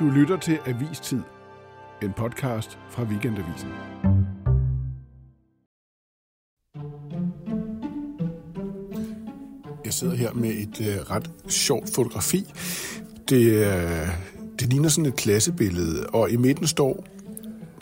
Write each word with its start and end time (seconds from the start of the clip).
Du 0.00 0.08
lytter 0.08 0.36
til 0.36 0.58
Avistid, 0.66 1.20
en 2.02 2.12
podcast 2.12 2.78
fra 2.90 3.02
Weekendavisen. 3.02 3.68
Jeg 9.84 9.92
sidder 9.92 10.14
her 10.14 10.32
med 10.32 10.50
et 10.50 10.80
øh, 10.80 11.10
ret 11.10 11.30
sjovt 11.48 11.94
fotografi. 11.94 12.52
Det, 13.28 13.42
øh, 13.42 14.08
det 14.60 14.68
ligner 14.68 14.88
sådan 14.88 15.06
et 15.06 15.16
klassebillede, 15.16 16.06
og 16.06 16.30
i 16.30 16.36
midten 16.36 16.66
står 16.66 17.04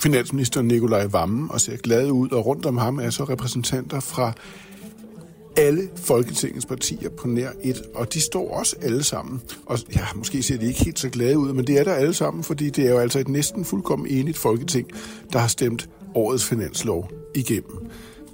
finansminister 0.01 0.63
Nikolaj 0.63 1.07
Vammen 1.07 1.51
og 1.51 1.61
ser 1.61 1.77
glad 1.77 2.11
ud, 2.11 2.31
og 2.31 2.47
rundt 2.47 2.67
om 2.67 2.77
ham 2.77 2.99
er 2.99 3.11
så 3.11 3.25
repræsentanter 3.25 4.01
fra 4.01 4.33
alle 5.59 5.89
Folketingets 5.97 6.67
partier 6.67 7.09
på 7.09 7.29
nær 7.29 7.51
et, 7.63 7.83
og 7.95 8.15
de 8.15 8.21
står 8.21 8.51
også 8.51 8.77
alle 8.83 9.03
sammen. 9.03 9.43
Og 9.67 9.79
ja, 9.97 10.07
måske 10.15 10.43
ser 10.43 10.59
de 10.59 10.67
ikke 10.67 10.85
helt 10.85 10.99
så 10.99 11.09
glade 11.09 11.39
ud, 11.39 11.53
men 11.53 11.67
det 11.67 11.79
er 11.79 11.85
der 11.85 11.95
alle 11.95 12.15
sammen, 12.15 12.45
fordi 12.45 12.71
det 12.71 12.87
er 12.87 12.91
jo 12.91 12.99
altså 12.99 13.19
et 13.19 13.29
næsten 13.29 13.65
fuldkommen 13.65 14.09
enigt 14.09 14.39
Folketing, 14.39 14.91
der 15.33 15.39
har 15.39 15.49
stemt 15.49 15.89
årets 16.15 16.45
finanslov 16.45 17.11
igennem. 17.35 17.77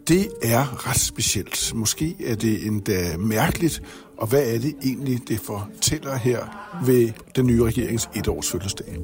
Det 0.09 0.29
er 0.42 0.88
ret 0.88 1.01
specielt. 1.01 1.73
Måske 1.74 2.16
er 2.27 2.34
det 2.34 2.66
endda 2.66 3.16
mærkeligt, 3.16 3.82
og 4.16 4.27
hvad 4.27 4.54
er 4.54 4.59
det 4.59 4.74
egentlig, 4.84 5.20
det 5.29 5.41
fortæller 5.41 6.16
her 6.16 6.70
ved 6.87 7.10
den 7.37 7.46
nye 7.46 7.65
regerings 7.65 8.09
etårs 8.15 8.51
fødselsdag? 8.51 8.96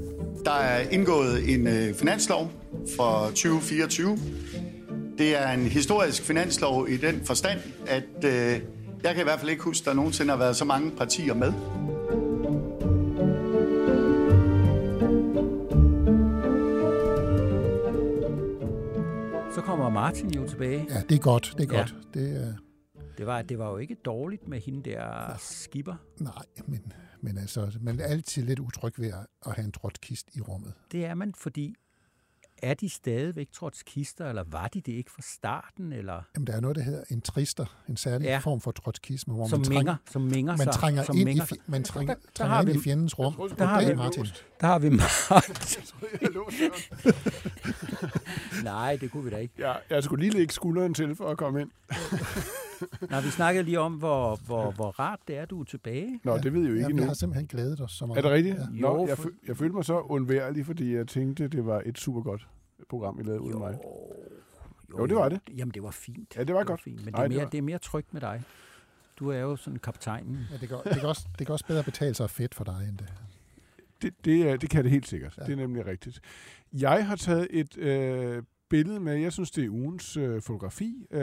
Der 0.45 0.51
er 0.51 0.89
indgået 0.91 1.55
en 1.55 1.67
øh, 1.67 1.95
finanslov 1.95 2.53
for 2.97 3.27
2024. 3.27 4.19
Det 5.21 5.37
er 5.43 5.49
en 5.51 5.61
historisk 5.67 6.23
finanslov 6.23 6.89
i 6.89 6.97
den 6.97 7.25
forstand, 7.25 7.61
at 7.87 8.25
øh, 8.25 8.61
jeg 9.03 9.15
kan 9.15 9.21
i 9.21 9.23
hvert 9.23 9.39
fald 9.41 9.51
ikke 9.51 9.63
huske, 9.63 9.83
at 9.83 9.87
der 9.87 9.93
nogensinde 9.95 10.31
har 10.31 10.39
været 10.39 10.57
så 10.57 10.65
mange 10.65 10.91
partier 10.91 11.35
med. 11.35 11.53
Så 19.55 19.61
kommer 19.65 19.91
Martin 19.91 20.31
jo 20.35 20.49
tilbage. 20.49 20.87
Ja, 20.91 21.03
det 21.09 21.15
er 21.15 21.19
godt. 21.23 21.55
Det 21.59 21.71
er 21.71 21.75
Ja. 21.75 21.79
godt. 21.79 21.95
Det 22.15 22.37
er, 22.47 22.55
Det 23.19 23.27
var, 23.27 23.43
det 23.43 23.59
var 23.59 23.71
jo 23.71 23.77
ikke 23.77 23.95
dårligt 23.95 24.49
med 24.49 24.61
hende 24.61 24.91
der 24.91 25.37
skipper. 25.39 25.95
nej, 26.21 26.33
men, 26.67 26.93
men 27.21 27.39
altså, 27.39 27.73
man 27.81 28.01
er 28.01 28.05
altid 28.05 28.43
lidt 28.43 28.59
utryg 28.59 28.93
ved 28.99 29.13
at, 29.47 29.53
have 29.55 29.65
en 29.65 29.73
trotskist 29.73 30.29
i 30.35 30.41
rummet. 30.41 30.73
Det 30.93 31.05
er 31.05 31.15
man, 31.15 31.35
fordi 31.35 31.75
er 32.63 32.75
de 32.75 32.89
stadigvæk 32.89 33.49
trods 33.53 33.83
kister, 33.83 34.29
eller 34.29 34.45
var 34.47 34.69
de 34.69 34.81
det 34.81 34.93
ikke 34.93 35.11
fra 35.11 35.23
starten, 35.23 35.93
eller 35.93 36.23
Jamen, 36.37 36.47
der 36.47 36.53
er 36.53 36.61
noget, 36.61 36.77
der 36.77 36.83
hedder 36.83 37.05
en 37.11 37.21
trister, 37.21 37.67
en 37.89 37.97
særlig 37.97 38.25
Ja. 38.27 38.39
form 38.39 38.61
for 38.61 38.71
trotskisme, 38.71 39.35
hvor 39.35 39.49
som 39.49 39.59
man 39.59 39.65
trænger, 39.65 39.97
som 40.11 40.23
minger 40.23 40.57
man 40.57 40.67
trænger 40.73 41.03
som 41.03 41.17
ind, 41.17 41.21
i, 41.23 41.25
minger 41.25 41.45
man 41.67 41.85
trænger, 41.85 42.15
Der- 42.15 42.21
der 42.21 42.29
trænger 42.35 42.55
har 42.55 42.63
ind 42.63 42.71
vi- 42.73 42.79
i 42.79 42.83
fjendens 42.83 43.19
rum. 43.19 43.35
Der 43.59 43.65
har 43.65 43.85
vi- 43.89 43.95
Martin. 43.95 44.27
Der 44.61 44.67
har 44.67 44.79
vi 44.79 44.89
Martin. 44.89 45.05
Nej, 48.65 48.97
det 49.01 49.11
kunne 49.11 49.25
vi 49.25 49.31
da 49.31 49.37
ikke. 49.37 49.55
Ja, 49.59 49.73
jeg 49.91 50.03
skulle 50.05 50.23
lige 50.25 50.39
lægge 50.39 50.53
skulderen 50.55 50.95
til 50.95 51.17
for 51.17 51.29
at 51.29 51.39
komme 51.39 51.61
ind. 51.61 51.71
Nå, 53.11 53.21
vi 53.21 53.29
snakkede 53.31 53.65
lige 53.65 53.81
om, 53.81 53.95
hvor, 53.95 54.37
hvor, 54.47 54.71
hvor 54.71 54.91
rart 54.91 55.21
det 55.29 55.37
er, 55.39 55.45
du 55.45 55.61
er 55.61 55.65
tilbage. 55.65 56.21
Nå, 56.25 56.39
det 56.39 56.53
ved 56.55 56.61
jeg 56.63 56.69
jo 56.71 56.75
Ja, 56.75 56.79
ikke 56.81 56.95
vi 56.97 57.01
nu. 57.01 57.07
har 57.07 57.15
simpelthen 57.15 57.47
glædet 57.47 57.81
os 57.81 57.93
så 57.93 58.07
meget. 58.07 58.19
Er 58.19 58.23
det 58.23 58.31
rigtigt? 58.31 58.57
Ja. 58.57 58.65
Nå, 58.81 58.97
Jo, 58.97 59.07
jeg, 59.07 59.19
for- 59.19 59.31
jeg 59.49 59.57
følte 59.57 59.75
mig 59.75 59.85
så 59.85 60.01
undværlig, 60.01 60.67
fordi 60.67 60.95
jeg 60.95 61.09
tænkte, 61.09 61.49
det 61.49 61.67
var 61.67 61.83
et 61.87 61.99
super 61.99 62.23
godt 62.23 62.49
program, 62.89 63.21
I 63.21 63.23
lavede 63.23 63.41
uden 63.41 63.59
mig. 63.59 63.79
Jo, 64.99 65.07
det 65.07 65.17
var 65.17 65.29
det. 65.29 65.41
Jamen, 65.57 65.75
det 65.75 65.83
var 65.83 65.91
fint. 65.91 66.37
Ja, 66.37 66.45
det 66.45 66.55
var 66.55 66.65
godt. 66.65 66.81
Fint. 66.83 67.05
Men 67.05 67.07
det 67.07 67.15
Ej, 67.15 67.25
er, 67.25 67.29
det 67.29 67.35
mere, 67.37 67.45
var- 67.45 67.51
det 67.51 67.59
er 67.59 67.63
mere 67.63 67.79
trygt 67.79 68.13
med 68.15 68.21
dig. 68.21 68.43
Du 69.19 69.29
er 69.31 69.39
jo 69.39 69.57
sådan 69.57 69.79
kaptajnen. 69.79 70.39
Ja, 70.53 70.57
det, 70.57 70.69
kan, 70.69 70.79
det, 70.85 70.93
kan 71.01 71.09
også, 71.09 71.27
det 71.39 71.47
kan 71.47 71.53
også 71.53 71.67
bedre 71.67 71.83
betale 71.83 72.15
sig 72.15 72.31
fedt 72.31 72.55
for 72.55 72.65
dig 72.65 72.87
end 72.89 72.99
det. 72.99 73.13
Det, 74.03 74.15
det, 74.25 74.51
er, 74.51 74.57
det 74.57 74.71
kan 74.71 74.83
det 74.85 74.91
helt 74.91 75.09
sikkert. 75.09 75.35
Ja. 75.37 75.43
Ja. 75.43 75.47
Det 75.47 75.53
er 75.53 75.57
nemlig 75.57 75.87
rigtigt. 75.87 76.21
Jeg 76.73 77.07
har 77.07 77.17
taget 77.17 77.47
et 77.51 77.77
øh, 77.79 78.43
billede 78.71 79.01
med, 79.01 79.15
jeg 79.17 79.33
synes, 79.33 79.51
det 79.51 79.65
er 79.65 79.69
ugens 79.71 80.17
øh, 80.17 80.43
fotografi. 80.43 81.07
Øh, 81.11 81.21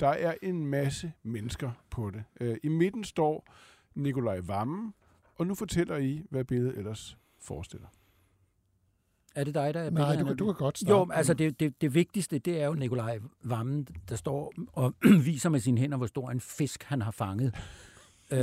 der 0.00 0.08
er 0.08 0.34
en 0.42 0.66
masse 0.66 1.12
mennesker 1.22 1.70
på 1.90 2.10
det. 2.10 2.24
Øh, 2.40 2.56
I 2.62 2.68
midten 2.68 3.04
står 3.04 3.52
Nikolaj 3.94 4.40
Vammen, 4.40 4.94
og 5.36 5.46
nu 5.46 5.54
fortæller 5.54 5.96
I, 5.96 6.22
hvad 6.30 6.44
billedet 6.44 6.78
ellers 6.78 7.16
forestiller. 7.40 7.86
Er 9.34 9.44
det 9.44 9.54
dig, 9.54 9.74
der 9.74 9.80
er 9.80 9.90
Nej, 9.90 10.16
du, 10.16 10.24
kan- 10.24 10.36
du 10.36 10.44
kan 10.44 10.54
godt 10.54 10.78
starte. 10.78 10.92
Jo, 10.92 11.08
altså 11.12 11.34
det, 11.34 11.60
det, 11.60 11.80
det 11.80 11.94
vigtigste, 11.94 12.38
det 12.38 12.60
er 12.62 12.66
jo 12.66 12.72
Nikolaj 12.74 13.18
Vammen, 13.44 13.86
der 14.08 14.16
står 14.16 14.52
og 14.72 14.94
viser 15.24 15.48
med 15.50 15.60
sine 15.60 15.80
hænder, 15.80 15.96
hvor 15.96 16.06
stor 16.06 16.30
en 16.30 16.40
fisk 16.40 16.82
han 16.82 17.02
har 17.02 17.10
fanget. 17.10 17.54
øh, 18.32 18.38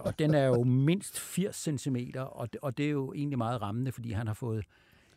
og 0.00 0.18
den 0.18 0.34
er 0.34 0.46
jo 0.46 0.62
mindst 0.64 1.18
80 1.20 1.68
cm, 1.80 1.96
og, 2.16 2.52
det- 2.52 2.60
og 2.60 2.78
det 2.78 2.86
er 2.86 2.90
jo 2.90 3.12
egentlig 3.12 3.38
meget 3.38 3.62
rammende, 3.62 3.92
fordi 3.92 4.12
han 4.12 4.26
har 4.26 4.34
fået 4.34 4.64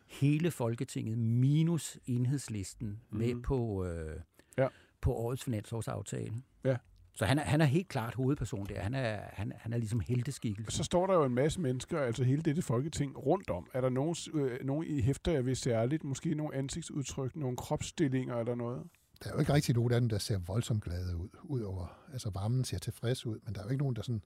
hele 0.06 0.50
Folketinget 0.50 1.18
minus 1.18 1.98
enhedslisten 2.06 2.88
mm. 3.10 3.18
med 3.18 3.42
på, 3.42 3.84
øh, 3.84 4.20
Ja. 4.58 4.68
på 5.00 5.12
årets 5.12 5.44
finansårsaftale. 5.44 6.34
Ja. 6.64 6.76
Så 7.16 7.24
han 7.24 7.38
er, 7.38 7.42
han 7.42 7.60
er 7.60 7.64
helt 7.64 7.88
klart 7.88 8.14
hovedperson 8.14 8.66
der. 8.66 8.80
Han 8.80 8.94
er, 8.94 9.20
han, 9.32 9.52
han 9.56 9.72
er 9.72 9.78
ligesom 9.78 10.00
helteskikkelse. 10.00 10.76
Så 10.76 10.84
står 10.84 11.06
der 11.06 11.14
jo 11.14 11.24
en 11.24 11.34
masse 11.34 11.60
mennesker, 11.60 12.00
altså 12.00 12.24
hele 12.24 12.42
dette 12.42 12.62
folketing, 12.62 13.26
rundt 13.26 13.50
om. 13.50 13.66
Er 13.74 13.80
der 13.80 13.88
nogen, 13.88 14.16
øh, 14.34 14.64
nogen 14.64 14.86
I 14.86 15.00
hæfter 15.00 15.32
jeg 15.32 15.46
ved 15.46 15.54
særligt? 15.54 16.04
Måske 16.04 16.34
nogle 16.34 16.54
ansigtsudtryk, 16.54 17.36
nogle 17.36 17.56
kropsstillinger 17.56 18.36
eller 18.36 18.54
noget? 18.54 18.82
Der 19.24 19.30
er 19.30 19.34
jo 19.34 19.40
ikke 19.40 19.52
rigtig 19.52 19.74
nogen 19.74 19.92
af 19.92 20.00
dem, 20.00 20.08
der 20.08 20.18
ser 20.18 20.38
voldsomt 20.38 20.84
glade 20.84 21.16
ud. 21.16 21.28
Udover, 21.42 21.98
altså 22.12 22.30
varmen 22.30 22.64
ser 22.64 22.78
tilfreds 22.78 23.26
ud, 23.26 23.38
men 23.44 23.54
der 23.54 23.60
er 23.60 23.64
jo 23.64 23.70
ikke 23.70 23.82
nogen, 23.82 23.96
der 23.96 24.00
er 24.00 24.04
sådan 24.04 24.22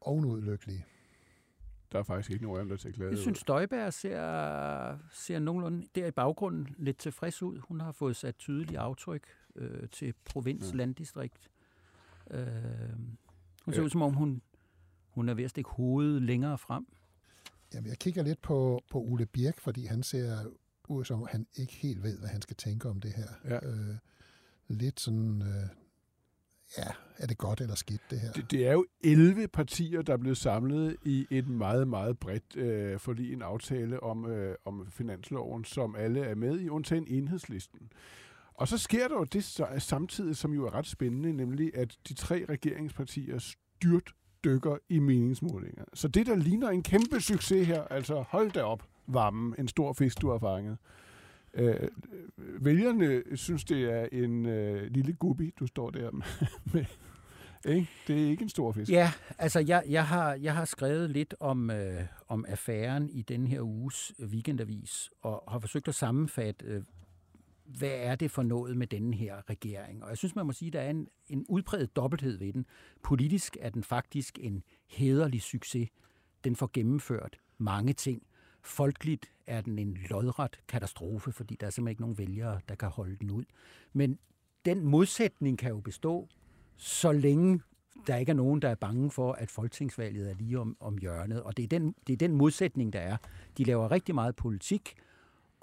ovenud 0.00 0.42
lykkelige. 0.42 0.84
Der 1.92 1.98
er 1.98 2.02
faktisk 2.02 2.30
ikke 2.30 2.44
nogen 2.44 2.58
af 2.58 2.64
dem, 2.64 2.68
der 2.68 2.76
ser 2.76 2.90
glade 2.90 3.10
Jeg 3.10 3.18
synes, 3.18 3.38
Støjberg 3.38 3.92
ser, 3.92 4.98
ser 5.12 5.38
nogenlunde 5.38 5.86
der 5.94 6.06
i 6.06 6.10
baggrunden 6.10 6.74
lidt 6.78 6.98
tilfreds 6.98 7.42
ud. 7.42 7.58
Hun 7.58 7.80
har 7.80 7.92
fået 7.92 8.16
sat 8.16 8.36
tydelige 8.36 8.78
aftryk 8.78 9.26
øh, 9.56 9.88
til 9.88 10.14
provins, 10.24 10.70
Ja. 10.72 10.76
landdistrikt. 10.76 11.50
Øh, 12.30 12.46
hun 13.64 13.74
ser 13.74 13.80
Ja. 13.80 13.84
ud, 13.84 13.90
som 13.90 14.02
om 14.02 14.14
hun, 14.14 14.42
hun 15.08 15.28
er 15.28 15.34
ved 15.34 15.44
at 15.44 15.50
stikke 15.50 15.70
hovedet 15.70 16.22
længere 16.22 16.58
frem. 16.58 16.86
Jamen, 17.74 17.88
jeg 17.90 17.98
kigger 17.98 18.22
lidt 18.22 18.42
på, 18.42 18.80
på 18.90 18.98
Ole 18.98 19.26
Birk, 19.26 19.60
fordi 19.60 19.84
han 19.86 20.02
ser 20.02 20.36
ud 20.88 21.04
som, 21.04 21.20
om 21.22 21.28
han 21.30 21.46
ikke 21.56 21.72
helt 21.72 22.02
ved, 22.02 22.18
hvad 22.18 22.28
han 22.28 22.42
skal 22.42 22.56
tænke 22.56 22.88
om 22.88 23.00
det 23.00 23.12
her. 23.12 23.28
Ja. 23.44 23.66
Øh, 23.68 23.96
lidt 24.68 25.00
sådan, 25.00 25.42
øh, 25.42 25.68
ja, 26.78 26.86
er 27.18 27.26
det 27.26 27.38
godt 27.38 27.60
eller 27.60 27.74
skidt, 27.74 28.00
det 28.10 28.20
her? 28.20 28.32
Det, 28.32 28.50
det 28.50 28.66
er 28.66 28.72
jo 28.72 28.86
11 29.04 29.48
partier, 29.48 30.02
der 30.02 30.12
er 30.12 30.16
blevet 30.16 30.38
samlet 30.38 30.96
i 31.02 31.26
et 31.30 31.48
meget, 31.48 31.88
meget 31.88 32.18
bredt 32.18 32.56
øh, 32.56 32.98
forlig, 32.98 33.32
en 33.32 33.42
aftale 33.42 34.02
om, 34.02 34.26
øh, 34.30 34.54
om 34.64 34.86
finansloven, 34.90 35.64
som 35.64 35.96
alle 35.96 36.20
er 36.20 36.34
med 36.34 36.60
i, 36.60 36.68
undtagen 36.68 37.06
enhedslisten. 37.08 37.92
Og 38.54 38.68
så 38.68 38.78
sker 38.78 39.08
der 39.08 39.14
jo 39.14 39.24
det 39.24 39.44
samtidig, 39.78 40.36
som 40.36 40.52
jo 40.52 40.66
er 40.66 40.74
ret 40.74 40.86
spændende, 40.86 41.32
nemlig 41.32 41.76
at 41.76 41.98
de 42.08 42.14
tre 42.14 42.44
regeringspartier 42.48 43.38
styrt 43.38 44.14
dykker 44.44 44.76
i 44.88 44.98
meningsmålinger. 44.98 45.84
Så 45.94 46.08
det, 46.08 46.26
der 46.26 46.36
ligner 46.36 46.68
en 46.68 46.82
kæmpe 46.82 47.20
succes 47.20 47.66
her, 47.66 47.82
altså 47.82 48.24
hold 48.28 48.50
da 48.50 48.62
op, 48.62 48.82
varmen, 49.06 49.54
en 49.58 49.68
stor 49.68 49.92
fisk, 49.92 50.20
du 50.20 50.30
har 50.30 50.38
fanget. 50.38 50.78
Øh, 51.54 51.88
vælgerne 52.38 53.22
synes, 53.36 53.64
det 53.64 53.92
er 53.92 54.08
en 54.12 54.46
øh, 54.46 54.90
lille 54.90 55.12
gubbi, 55.12 55.54
du 55.60 55.66
står 55.66 55.90
der 55.90 56.10
med. 56.10 56.24
med 56.72 56.84
ikke? 57.64 57.88
Det 58.06 58.24
er 58.24 58.30
ikke 58.30 58.42
en 58.42 58.48
stor 58.48 58.72
fisk. 58.72 58.90
Ja, 58.90 59.12
altså 59.38 59.60
jeg, 59.60 59.82
jeg, 59.88 60.06
har, 60.06 60.34
jeg 60.34 60.54
har 60.54 60.64
skrevet 60.64 61.10
lidt 61.10 61.34
om, 61.40 61.70
øh, 61.70 62.02
om 62.28 62.44
affæren 62.48 63.10
i 63.10 63.22
den 63.22 63.46
her 63.46 63.60
uges 63.60 64.12
weekendavis, 64.22 65.10
og 65.22 65.44
har 65.48 65.58
forsøgt 65.58 65.88
at 65.88 65.94
sammenfatte, 65.94 66.66
øh, 66.66 66.82
hvad 67.64 67.92
er 67.92 68.14
det 68.14 68.30
for 68.30 68.42
noget 68.42 68.76
med 68.76 68.86
denne 68.86 69.16
her 69.16 69.50
regering. 69.50 70.04
Og 70.04 70.10
jeg 70.10 70.18
synes, 70.18 70.34
man 70.36 70.46
må 70.46 70.52
sige, 70.52 70.66
at 70.66 70.72
der 70.72 70.80
er 70.80 70.90
en, 70.90 71.08
en 71.28 71.44
udpræget 71.48 71.96
dobbelthed 71.96 72.38
ved 72.38 72.52
den. 72.52 72.66
Politisk 73.02 73.56
er 73.60 73.70
den 73.70 73.84
faktisk 73.84 74.38
en 74.42 74.62
hederlig 74.88 75.42
succes. 75.42 75.88
Den 76.44 76.56
får 76.56 76.70
gennemført 76.72 77.38
mange 77.58 77.92
ting. 77.92 78.22
Folkeligt 78.62 79.26
er 79.46 79.60
den 79.60 79.78
en 79.78 79.98
lodret 80.10 80.60
katastrofe, 80.68 81.32
fordi 81.32 81.56
der 81.60 81.66
er 81.66 81.70
simpelthen 81.70 81.92
ikke 81.92 82.02
nogen 82.02 82.18
vælgere, 82.18 82.60
der 82.68 82.74
kan 82.74 82.88
holde 82.88 83.16
den 83.16 83.30
ud. 83.30 83.44
Men 83.92 84.18
den 84.64 84.84
modsætning 84.84 85.58
kan 85.58 85.70
jo 85.70 85.80
bestå, 85.80 86.28
så 86.76 87.12
længe 87.12 87.60
der 88.06 88.16
ikke 88.16 88.30
er 88.30 88.36
nogen, 88.36 88.62
der 88.62 88.68
er 88.68 88.74
bange 88.74 89.10
for, 89.10 89.32
at 89.32 89.50
folketingsvalget 89.50 90.30
er 90.30 90.34
lige 90.34 90.58
om, 90.58 90.76
om 90.80 90.98
hjørnet. 90.98 91.42
Og 91.42 91.56
det 91.56 91.62
er, 91.62 91.68
den, 91.68 91.94
det 92.06 92.12
er 92.12 92.16
den 92.16 92.32
modsætning, 92.32 92.92
der 92.92 93.00
er. 93.00 93.16
De 93.58 93.64
laver 93.64 93.90
rigtig 93.90 94.14
meget 94.14 94.36
politik, 94.36 94.94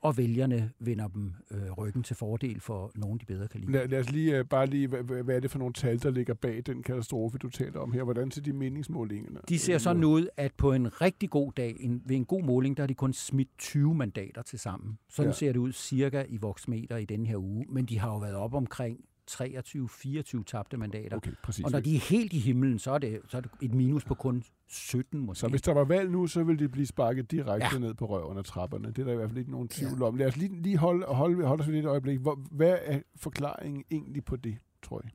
og 0.01 0.17
vælgerne 0.17 0.71
vender 0.79 1.07
dem 1.07 1.33
øh, 1.51 1.71
ryggen 1.71 2.03
til 2.03 2.15
fordel 2.15 2.59
for 2.59 2.91
nogen, 2.95 3.19
de 3.19 3.25
bedre 3.25 3.47
kan 3.47 3.59
lide. 3.59 3.71
Lad, 3.71 3.87
lad 3.87 3.99
os 3.99 4.11
lige, 4.11 4.39
uh, 4.39 4.45
bare 4.45 4.65
lige, 4.67 4.87
hvad, 4.87 5.23
hvad 5.23 5.35
er 5.35 5.39
det 5.39 5.51
for 5.51 5.59
nogle 5.59 5.73
tal, 5.73 6.03
der 6.03 6.11
ligger 6.11 6.33
bag 6.33 6.61
den 6.65 6.83
katastrofe, 6.83 7.37
du 7.37 7.49
taler 7.49 7.79
om 7.79 7.91
her? 7.91 8.03
Hvordan 8.03 8.31
ser 8.31 8.41
de 8.41 8.53
meningsmålinger? 8.53 9.41
De 9.49 9.59
ser 9.59 9.77
sådan 9.77 10.03
ud, 10.03 10.27
at 10.37 10.53
på 10.57 10.73
en 10.73 11.01
rigtig 11.01 11.29
god 11.29 11.51
dag, 11.57 11.75
en, 11.79 12.01
ved 12.05 12.15
en 12.15 12.25
god 12.25 12.43
måling, 12.43 12.77
der 12.77 12.83
har 12.83 12.87
de 12.87 12.93
kun 12.93 13.13
smidt 13.13 13.49
20 13.57 13.95
mandater 13.95 14.41
til 14.41 14.59
sammen. 14.59 14.97
Sådan 15.09 15.25
Ja. 15.25 15.29
ja. 15.29 15.33
ser 15.33 15.51
det 15.51 15.59
ud 15.59 15.71
cirka 15.71 16.25
i 16.29 16.37
voksmeter 16.37 16.97
i 16.97 17.05
den 17.05 17.25
her 17.25 17.37
uge. 17.37 17.65
Men 17.69 17.85
de 17.85 17.99
har 17.99 18.09
jo 18.09 18.17
været 18.17 18.35
op 18.35 18.53
omkring 18.53 18.99
23-24 19.29 20.43
tabte 20.43 20.77
mandater. 20.77 21.17
Okay, 21.17 21.31
præcis. 21.43 21.65
Og 21.65 21.71
når 21.71 21.79
de 21.79 21.95
er 21.95 21.99
helt 21.99 22.33
i 22.33 22.39
himlen, 22.39 22.79
så 22.79 22.91
er 22.91 22.97
det, 22.97 23.19
så 23.27 23.37
er 23.37 23.41
det 23.41 23.51
et 23.61 23.73
minus 23.73 24.05
på 24.05 24.13
kun 24.13 24.43
17 24.67 25.19
måske. 25.19 25.39
Så 25.39 25.47
hvis 25.47 25.61
der 25.61 25.73
var 25.73 25.83
valg 25.83 26.11
nu, 26.11 26.27
så 26.27 26.43
ville 26.43 26.63
de 26.63 26.69
blive 26.69 26.85
sparket 26.85 27.31
direkte 27.31 27.67
ja. 27.73 27.79
ned 27.79 27.93
på 27.93 28.05
røven 28.05 28.37
af 28.37 28.43
trapperne. 28.43 28.87
Det 28.87 28.99
er 28.99 29.03
der 29.03 29.11
i 29.11 29.15
hvert 29.15 29.29
fald 29.29 29.37
ikke 29.37 29.51
nogen 29.51 29.67
tvivl 29.67 29.99
ja. 29.99 30.05
om. 30.05 30.15
Lad 30.15 30.27
os 30.27 30.37
lige, 30.37 30.61
lige 30.61 30.77
holde, 30.77 31.05
holde, 31.05 31.45
holde 31.45 31.61
os 31.61 31.67
lidt 31.67 31.85
et 31.85 31.89
øjeblik. 31.89 32.19
Hvor, 32.19 32.39
hvad 32.51 32.77
er 32.81 32.99
forklaringen 33.15 33.83
egentlig 33.91 34.25
på 34.25 34.35
det, 34.35 34.57
tror 34.83 35.01
jeg? 35.03 35.11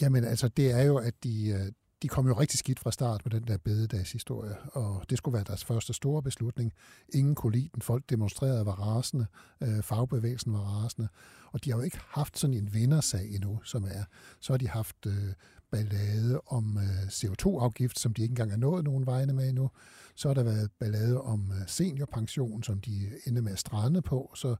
Jamen 0.00 0.24
altså, 0.24 0.48
det 0.48 0.70
er 0.70 0.82
jo, 0.82 0.96
at 0.96 1.24
de, 1.24 1.48
øh, 1.48 1.72
de 2.02 2.08
kom 2.08 2.26
jo 2.26 2.32
rigtig 2.32 2.58
skidt 2.58 2.80
fra 2.80 2.90
start 2.90 3.20
med 3.24 3.40
den 3.40 3.48
der 3.48 3.56
bededagshistorie, 3.56 4.56
og 4.72 5.04
det 5.10 5.18
skulle 5.18 5.32
være 5.32 5.44
deres 5.44 5.64
første 5.64 5.92
store 5.92 6.22
beslutning. 6.22 6.72
Ingen 7.14 7.34
kunne 7.34 7.52
lide 7.52 7.68
den. 7.74 7.82
Folk 7.82 8.10
demonstrerede 8.10 8.66
var 8.66 8.72
rasende. 8.72 9.26
Øh, 9.60 9.82
fagbevægelsen 9.82 10.52
var 10.52 10.58
rasende. 10.58 11.08
Og 11.52 11.64
de 11.64 11.70
har 11.70 11.78
jo 11.78 11.84
ikke 11.84 12.00
haft 12.08 12.38
sådan 12.38 12.56
en 12.56 12.74
vindersag 12.74 13.34
endnu, 13.34 13.60
som 13.64 13.84
er. 13.84 14.04
Så 14.40 14.52
har 14.52 14.58
de 14.58 14.68
haft 14.68 15.06
øh, 15.06 15.32
ballade 15.70 16.40
om 16.46 16.78
øh, 16.78 17.06
CO2-afgift, 17.06 17.98
som 17.98 18.14
de 18.14 18.22
ikke 18.22 18.32
engang 18.32 18.52
er 18.52 18.56
nået 18.56 18.84
nogen 18.84 19.06
vegne 19.06 19.32
med 19.32 19.48
endnu. 19.48 19.70
Så 20.14 20.28
har 20.28 20.34
der 20.34 20.42
været 20.42 20.70
ballade 20.78 21.20
om 21.20 21.52
øh, 21.52 21.68
seniorpension, 21.68 22.62
som 22.62 22.80
de 22.80 23.10
ender 23.26 23.42
med 23.42 23.52
at 23.52 23.58
strande 23.58 24.02
på. 24.02 24.32
Så, 24.34 24.56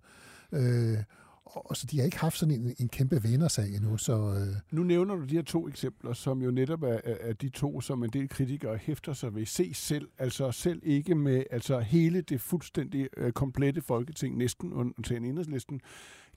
øh, 0.52 0.98
og 1.44 1.76
så 1.76 1.86
de 1.86 1.98
har 1.98 2.04
ikke 2.04 2.18
haft 2.18 2.38
sådan 2.38 2.54
en, 2.54 2.74
en 2.78 2.88
kæmpe 2.88 3.22
venersag 3.22 3.74
endnu. 3.74 3.96
Så, 3.96 4.12
øh... 4.12 4.56
Nu 4.70 4.82
nævner 4.82 5.14
du 5.14 5.24
de 5.24 5.34
her 5.34 5.42
to 5.42 5.68
eksempler, 5.68 6.12
som 6.12 6.42
jo 6.42 6.50
netop 6.50 6.82
er, 6.82 7.00
er 7.04 7.32
de 7.32 7.48
to, 7.48 7.80
som 7.80 8.02
en 8.02 8.10
del 8.10 8.28
kritikere 8.28 8.76
hæfter 8.76 9.12
sig 9.12 9.34
ved. 9.34 9.46
Se 9.46 9.74
selv, 9.74 10.08
altså 10.18 10.52
selv 10.52 10.80
ikke 10.82 11.14
med 11.14 11.44
altså 11.50 11.80
hele 11.80 12.20
det 12.20 12.40
fuldstændig 12.40 13.08
øh, 13.16 13.32
komplette 13.32 13.82
folketing, 13.82 14.36
næsten 14.36 14.72
undtagen 14.72 15.24
enhedslisten, 15.24 15.80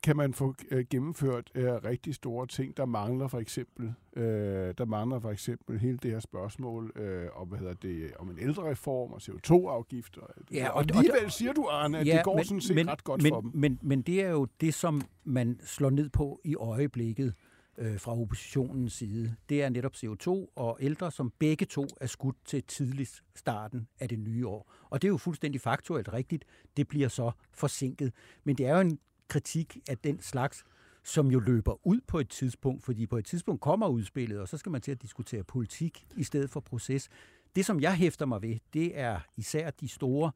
kan 0.03 0.17
man 0.17 0.33
få 0.33 0.55
øh, 0.71 0.85
gennemført 0.89 1.51
øh, 1.55 1.73
rigtig 1.73 2.15
store 2.15 2.47
ting. 2.47 2.77
Der 2.77 2.85
mangler 2.85 3.27
for 3.27 3.39
eksempel, 3.39 3.93
øh, 4.15 4.73
der 4.77 4.85
mangler 4.85 5.19
for 5.19 5.31
eksempel 5.31 5.79
hele 5.79 5.97
det 5.97 6.11
her 6.11 6.19
spørgsmål 6.19 6.91
øh, 6.95 7.27
om, 7.35 7.47
hvad 7.47 7.59
hedder 7.59 7.73
det, 7.73 8.11
om 8.19 8.29
en 8.29 8.39
ældrereform 8.39 9.11
og 9.11 9.21
CO2-afgifter. 9.23 10.21
Ja, 10.53 10.69
og, 10.69 10.75
og 10.75 10.97
alligevel 10.97 11.31
siger 11.31 11.53
du, 11.53 11.67
Arne, 11.71 11.99
at 11.99 12.07
ja, 12.07 12.15
det 12.15 12.23
går 12.23 12.35
men, 12.35 12.45
sådan 12.45 12.61
set 12.61 12.75
men, 12.75 12.89
ret 12.89 13.03
godt 13.03 13.23
men, 13.23 13.29
for 13.31 13.41
dem. 13.41 13.51
Men, 13.53 13.79
men 13.81 14.01
det 14.01 14.23
er 14.23 14.29
jo 14.29 14.47
det, 14.61 14.73
som 14.73 15.01
man 15.23 15.59
slår 15.63 15.89
ned 15.89 16.09
på 16.09 16.41
i 16.43 16.55
øjeblikket 16.55 17.33
øh, 17.77 17.99
fra 17.99 18.21
oppositionens 18.21 18.93
side. 18.93 19.35
Det 19.49 19.63
er 19.63 19.69
netop 19.69 19.93
CO2 19.95 20.53
og 20.55 20.77
ældre, 20.81 21.11
som 21.11 21.33
begge 21.39 21.65
to 21.65 21.87
er 22.01 22.07
skudt 22.07 22.35
til 22.45 22.63
tidligst 22.63 23.23
starten 23.35 23.87
af 23.99 24.09
det 24.09 24.19
nye 24.19 24.47
år. 24.47 24.71
Og 24.89 25.01
det 25.01 25.07
er 25.07 25.11
jo 25.11 25.17
fuldstændig 25.17 25.61
faktuelt 25.61 26.13
rigtigt. 26.13 26.45
Det 26.77 26.87
bliver 26.87 27.07
så 27.07 27.31
forsinket. 27.51 28.13
Men 28.43 28.55
det 28.55 28.65
er 28.65 28.73
jo 28.75 28.81
en 28.81 28.99
kritik 29.27 29.77
af 29.89 29.97
den 29.97 30.21
slags, 30.21 30.63
som 31.03 31.31
jo 31.31 31.39
løber 31.39 31.87
ud 31.87 31.99
på 32.07 32.19
et 32.19 32.29
tidspunkt, 32.29 32.83
fordi 32.83 33.05
på 33.05 33.17
et 33.17 33.25
tidspunkt 33.25 33.61
kommer 33.61 33.87
udspillet, 33.87 34.39
og 34.39 34.47
så 34.47 34.57
skal 34.57 34.71
man 34.71 34.81
til 34.81 34.91
at 34.91 35.01
diskutere 35.01 35.43
politik 35.43 36.05
i 36.17 36.23
stedet 36.23 36.49
for 36.49 36.59
proces. 36.59 37.09
Det, 37.55 37.65
som 37.65 37.79
jeg 37.79 37.95
hæfter 37.95 38.25
mig 38.25 38.41
ved, 38.41 38.57
det 38.73 38.99
er 38.99 39.19
især 39.37 39.69
de 39.69 39.87
store 39.87 40.31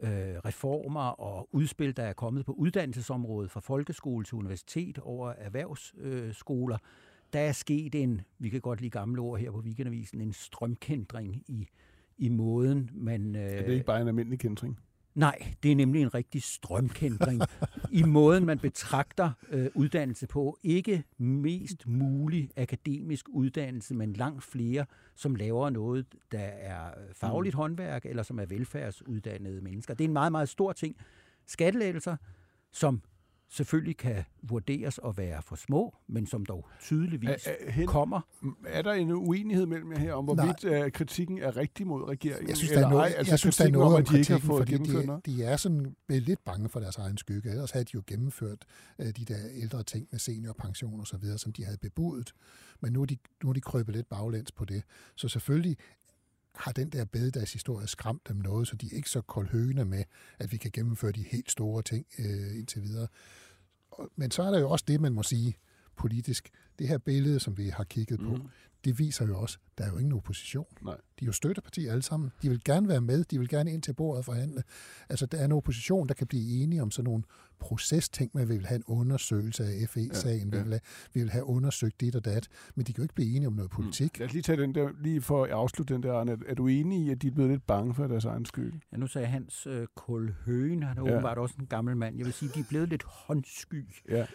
øh, 0.00 0.10
reformer 0.44 1.00
og 1.00 1.48
udspil, 1.52 1.96
der 1.96 2.02
er 2.02 2.12
kommet 2.12 2.46
på 2.46 2.52
uddannelsesområdet 2.52 3.50
fra 3.50 3.60
folkeskole 3.60 4.24
til 4.24 4.34
universitet 4.34 4.98
over 4.98 5.30
erhvervsskoler. 5.30 6.76
Øh, 6.76 7.08
der 7.32 7.40
er 7.40 7.52
sket 7.52 7.94
en, 7.94 8.20
vi 8.38 8.48
kan 8.48 8.60
godt 8.60 8.80
lide 8.80 8.90
gamle 8.90 9.20
ord 9.20 9.40
her 9.40 9.50
på 9.50 9.58
weekendavisen, 9.58 10.20
en 10.20 10.32
strømkendring 10.32 11.42
i, 11.48 11.68
i 12.18 12.28
måden, 12.28 12.90
man... 12.92 13.36
Øh, 13.36 13.42
er 13.42 13.66
det 13.66 13.72
ikke 13.72 13.86
bare 13.86 14.00
en 14.00 14.08
almindelig 14.08 14.38
kendring? 14.38 14.78
Nej, 15.18 15.54
det 15.62 15.72
er 15.72 15.76
nemlig 15.76 16.02
en 16.02 16.14
rigtig 16.14 16.42
strømkændring 16.42 17.42
i 17.92 18.02
måden, 18.02 18.46
man 18.46 18.58
betragter 18.58 19.30
øh, 19.50 19.70
uddannelse 19.74 20.26
på. 20.26 20.58
Ikke 20.62 21.04
mest 21.18 21.86
mulig 21.86 22.50
akademisk 22.56 23.28
uddannelse, 23.28 23.94
men 23.94 24.12
langt 24.12 24.44
flere, 24.44 24.86
som 25.14 25.34
laver 25.34 25.70
noget, 25.70 26.06
der 26.32 26.38
er 26.38 26.94
fagligt 27.12 27.54
mm. 27.54 27.58
håndværk, 27.58 28.06
eller 28.06 28.22
som 28.22 28.38
er 28.38 28.46
velfærdsuddannede 28.46 29.60
mennesker. 29.60 29.94
Det 29.94 30.04
er 30.04 30.08
en 30.08 30.12
meget, 30.12 30.32
meget 30.32 30.48
stor 30.48 30.72
ting. 30.72 30.96
Skattelettelser, 31.46 32.16
som 32.72 33.02
selvfølgelig 33.48 33.96
kan 33.96 34.24
vurderes 34.42 35.00
at 35.04 35.18
være 35.18 35.42
for 35.42 35.56
små, 35.56 35.96
men 36.06 36.26
som 36.26 36.46
dog 36.46 36.66
tydeligvis 36.80 37.28
er, 37.28 37.52
er, 37.60 37.70
hen, 37.70 37.86
kommer. 37.86 38.20
Er 38.66 38.82
der 38.82 38.92
en 38.92 39.10
uenighed 39.10 39.66
mellem 39.66 39.92
jer 39.92 39.98
her 39.98 40.12
om, 40.12 40.24
hvorvidt 40.24 40.64
Nej. 40.64 40.84
Øh, 40.84 40.92
kritikken 40.92 41.38
er 41.38 41.56
rigtig 41.56 41.86
mod 41.86 42.08
regeringen? 42.08 42.48
Jeg 42.48 42.56
synes, 42.56 42.72
der 42.72 42.86
er 42.86 42.90
noget, 42.90 43.14
altså, 43.16 43.32
jeg 43.32 43.38
synes, 43.38 43.56
der 43.56 43.64
er 43.64 43.70
noget 43.70 43.94
om, 43.94 44.02
at 44.02 44.08
de 44.08 44.18
ikke 44.18 44.32
har 44.32 44.38
fået 44.38 44.68
gennemført 44.68 45.26
de? 45.26 45.36
De 45.36 45.44
er 45.44 45.56
sådan 45.56 45.96
lidt 46.08 46.44
bange 46.44 46.68
for 46.68 46.80
deres 46.80 46.96
egen 46.96 47.18
skygge. 47.18 47.50
Ellers 47.50 47.70
havde 47.70 47.84
de 47.84 47.90
jo 47.94 48.02
gennemført 48.06 48.64
uh, 48.98 49.06
de 49.06 49.24
der 49.24 49.38
ældre 49.54 49.82
ting 49.82 50.08
med 50.10 50.18
seniorpension 50.18 51.00
og 51.00 51.06
så 51.06 51.16
videre, 51.16 51.38
som 51.38 51.52
de 51.52 51.64
havde 51.64 51.78
bebudet. 51.78 52.32
Men 52.80 52.92
nu 52.92 53.02
er 53.02 53.06
de, 53.06 53.16
nu 53.42 53.48
er 53.48 53.52
de 53.52 53.60
krøbet 53.60 53.94
lidt 53.94 54.08
baglæns 54.08 54.52
på 54.52 54.64
det. 54.64 54.82
Så 55.16 55.28
selvfølgelig 55.28 55.76
har 56.58 56.72
den 56.72 56.90
der 56.90 57.04
bededagshistorie 57.04 57.86
skræmt 57.86 58.28
dem 58.28 58.36
noget, 58.36 58.68
så 58.68 58.76
de 58.76 58.86
er 58.86 58.96
ikke 58.96 59.10
så 59.10 59.20
koldhøne 59.20 59.84
med, 59.84 60.04
at 60.38 60.52
vi 60.52 60.56
kan 60.56 60.70
gennemføre 60.70 61.12
de 61.12 61.22
helt 61.22 61.50
store 61.50 61.82
ting 61.82 62.06
øh, 62.18 62.58
indtil 62.58 62.82
videre. 62.82 63.08
Men 64.16 64.30
så 64.30 64.42
er 64.42 64.50
der 64.50 64.60
jo 64.60 64.70
også 64.70 64.84
det, 64.88 65.00
man 65.00 65.12
må 65.12 65.22
sige 65.22 65.56
politisk. 65.96 66.50
Det 66.78 66.88
her 66.88 66.98
billede, 66.98 67.40
som 67.40 67.58
vi 67.58 67.68
har 67.68 67.84
kigget 67.84 68.20
på, 68.20 68.36
mm 68.36 68.48
det 68.84 68.98
viser 68.98 69.26
jo 69.26 69.40
også, 69.40 69.58
der 69.78 69.84
er 69.84 69.90
jo 69.90 69.98
ingen 69.98 70.12
opposition. 70.12 70.66
Nej. 70.82 70.96
De 71.20 71.24
er 71.24 71.26
jo 71.26 71.32
støttepartier 71.32 71.92
alle 71.92 72.02
sammen. 72.02 72.30
De 72.42 72.48
vil 72.48 72.64
gerne 72.64 72.88
være 72.88 73.00
med. 73.00 73.24
De 73.24 73.38
vil 73.38 73.48
gerne 73.48 73.72
ind 73.72 73.82
til 73.82 73.92
bordet 73.92 74.18
og 74.18 74.24
forhandle. 74.24 74.62
Altså, 75.08 75.26
der 75.26 75.38
er 75.38 75.44
en 75.44 75.52
opposition, 75.52 76.08
der 76.08 76.14
kan 76.14 76.26
blive 76.26 76.62
enige 76.62 76.82
om 76.82 76.90
sådan 76.90 77.04
nogle 77.04 77.22
procesting, 77.58 78.30
med, 78.34 78.42
at 78.42 78.48
vi 78.48 78.56
vil 78.56 78.66
have 78.66 78.76
en 78.76 78.84
undersøgelse 78.86 79.64
af 79.64 79.88
FE-sagen, 79.88 80.48
ja, 80.52 80.56
ja. 80.56 80.62
vi, 80.62 80.68
vil 80.68 80.72
have, 80.72 80.80
vi 81.14 81.20
vil 81.20 81.30
have 81.30 81.44
undersøgt 81.44 82.00
dit 82.00 82.16
og 82.16 82.24
dat, 82.24 82.48
men 82.74 82.86
de 82.86 82.92
kan 82.92 83.02
jo 83.02 83.04
ikke 83.04 83.14
blive 83.14 83.36
enige 83.36 83.46
om 83.46 83.52
noget 83.52 83.70
politik. 83.70 84.12
Mm. 84.14 84.20
Lad 84.20 84.26
os 84.26 84.32
lige 84.32 84.42
tage 84.42 84.62
den 84.62 84.74
der, 84.74 84.88
lige 85.00 85.22
for 85.22 85.44
at 85.44 85.50
afslutte 85.50 85.94
den 85.94 86.02
der, 86.02 86.12
Arne. 86.12 86.38
Er 86.46 86.54
du 86.54 86.66
enig 86.66 87.06
i, 87.06 87.10
at 87.10 87.22
de 87.22 87.26
er 87.26 87.30
blevet 87.30 87.50
lidt 87.50 87.66
bange 87.66 87.94
for 87.94 88.06
deres 88.06 88.24
egen 88.24 88.44
skyld? 88.44 88.72
Ja, 88.92 88.96
nu 88.96 89.06
sagde 89.06 89.26
Hans 89.26 89.66
øh, 89.66 89.86
Kulhøen, 89.94 90.82
han 90.82 90.98
er 90.98 91.04
ja. 91.04 91.12
åbenbart 91.12 91.38
også 91.38 91.54
en 91.60 91.66
gammel 91.66 91.96
mand. 91.96 92.16
Jeg 92.16 92.26
vil 92.26 92.32
sige, 92.32 92.50
de 92.54 92.60
er 92.60 92.64
blevet 92.68 92.88
lidt 92.88 93.02
håndsky. 93.02 93.84
Ja. 94.08 94.26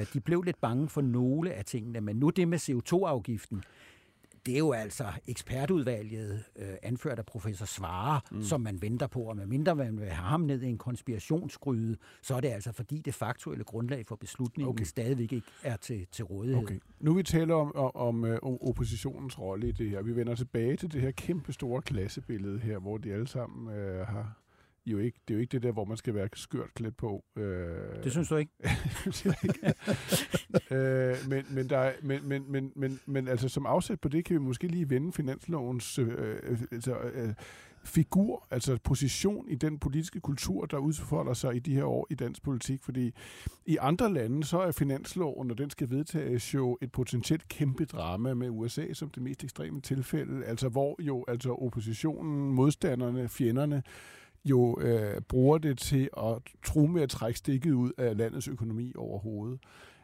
Øh, 0.00 0.06
de 0.12 0.20
blev 0.20 0.42
lidt 0.42 0.60
bange 0.60 0.88
for 0.88 1.00
nogle 1.00 1.52
af 1.52 1.64
tingene, 1.64 2.00
men 2.00 2.16
nu 2.16 2.30
det 2.30 2.48
med 2.48 2.58
CO2-afgiften, 2.58 3.62
det 4.46 4.54
er 4.54 4.58
jo 4.58 4.72
altså 4.72 5.04
ekspertudvalget, 5.26 6.44
øh, 6.56 6.74
anført 6.82 7.18
af 7.18 7.26
professor 7.26 7.66
Svare, 7.66 8.20
mm. 8.30 8.42
som 8.42 8.60
man 8.60 8.82
venter 8.82 9.06
på, 9.06 9.20
og 9.20 9.36
medmindre 9.36 9.74
man 9.74 10.00
vil 10.00 10.08
have 10.08 10.28
ham 10.28 10.40
ned 10.40 10.62
i 10.62 10.66
en 10.66 10.78
konspirationsgryde, 10.78 11.96
så 12.22 12.34
er 12.34 12.40
det 12.40 12.48
altså 12.48 12.72
fordi 12.72 13.00
det 13.00 13.14
faktuelle 13.14 13.64
grundlag 13.64 14.06
for 14.06 14.16
beslutningen 14.16 14.70
okay. 14.70 14.84
stadigvæk 14.84 15.32
ikke 15.32 15.46
er 15.62 15.76
til, 15.76 16.06
til 16.12 16.24
rådighed. 16.24 16.62
Okay. 16.62 16.78
Nu 17.00 17.14
vi 17.14 17.22
taler 17.22 17.54
om, 17.54 17.76
om, 17.76 17.90
om, 17.94 18.24
øh, 18.24 18.38
om 18.42 18.62
oppositionens 18.62 19.38
rolle 19.38 19.68
i 19.68 19.72
det 19.72 19.90
her. 19.90 20.02
Vi 20.02 20.16
vender 20.16 20.34
tilbage 20.34 20.76
til 20.76 20.92
det 20.92 21.00
her 21.00 21.10
kæmpe 21.10 21.52
store 21.52 21.82
klassebillede 21.82 22.58
her, 22.58 22.78
hvor 22.78 22.98
de 22.98 23.12
alle 23.12 23.26
sammen 23.26 23.74
øh, 23.74 24.06
har 24.06 24.45
jo 24.92 24.98
ikke, 24.98 25.18
det 25.28 25.34
er 25.34 25.38
jo 25.38 25.40
ikke 25.40 25.52
det 25.52 25.62
der, 25.62 25.72
hvor 25.72 25.84
man 25.84 25.96
skal 25.96 26.14
være 26.14 26.28
skørt 26.34 26.74
klædt 26.74 26.96
på. 26.96 27.24
Øh, 27.36 28.04
det 28.04 28.12
synes 28.12 28.28
du 28.28 28.36
ikke? 28.36 28.52
øh, 30.74 31.16
men, 31.28 31.44
men, 31.50 31.70
der 31.70 31.78
er, 31.78 31.92
men, 32.02 32.28
men, 32.28 32.52
men, 32.52 32.72
men, 32.76 33.00
men 33.06 33.28
altså 33.28 33.48
som 33.48 33.66
afsæt 33.66 34.00
på 34.00 34.08
det, 34.08 34.24
kan 34.24 34.34
vi 34.34 34.40
måske 34.40 34.66
lige 34.66 34.90
vende 34.90 35.12
finanslovens 35.12 35.98
øh, 35.98 36.38
altså, 36.72 36.98
øh, 36.98 37.34
figur, 37.86 38.46
altså 38.50 38.78
position 38.84 39.48
i 39.48 39.54
den 39.54 39.78
politiske 39.78 40.20
kultur, 40.20 40.66
der 40.66 40.78
udfolder 40.78 41.34
sig 41.34 41.56
i 41.56 41.58
de 41.58 41.74
her 41.74 41.84
år 41.84 42.06
i 42.10 42.14
dansk 42.14 42.42
politik. 42.42 42.82
Fordi 42.82 43.12
i 43.66 43.76
andre 43.80 44.12
lande, 44.12 44.44
så 44.44 44.60
er 44.60 44.72
finansloven, 44.72 45.48
når 45.48 45.54
den 45.54 45.70
skal 45.70 45.90
vedtages, 45.90 46.54
jo 46.54 46.78
et 46.82 46.92
potentielt 46.92 47.48
kæmpe 47.48 47.84
drama 47.84 48.34
med 48.34 48.48
USA 48.50 48.92
som 48.92 49.10
det 49.10 49.22
mest 49.22 49.44
ekstreme 49.44 49.80
tilfælde, 49.80 50.44
altså 50.44 50.68
hvor 50.68 51.02
jo 51.02 51.24
altså 51.28 51.52
oppositionen, 51.52 52.54
modstanderne, 52.54 53.28
fjenderne, 53.28 53.82
jo 54.46 54.80
øh, 54.80 55.20
bruger 55.20 55.58
det 55.58 55.78
til 55.78 56.10
at 56.16 56.42
tro 56.64 56.86
med 56.86 57.02
at 57.02 57.10
trække 57.10 57.38
stikket 57.38 57.72
ud 57.72 57.92
af 57.98 58.16
landets 58.16 58.48
økonomi 58.48 58.92
overhovedet. 58.96 59.60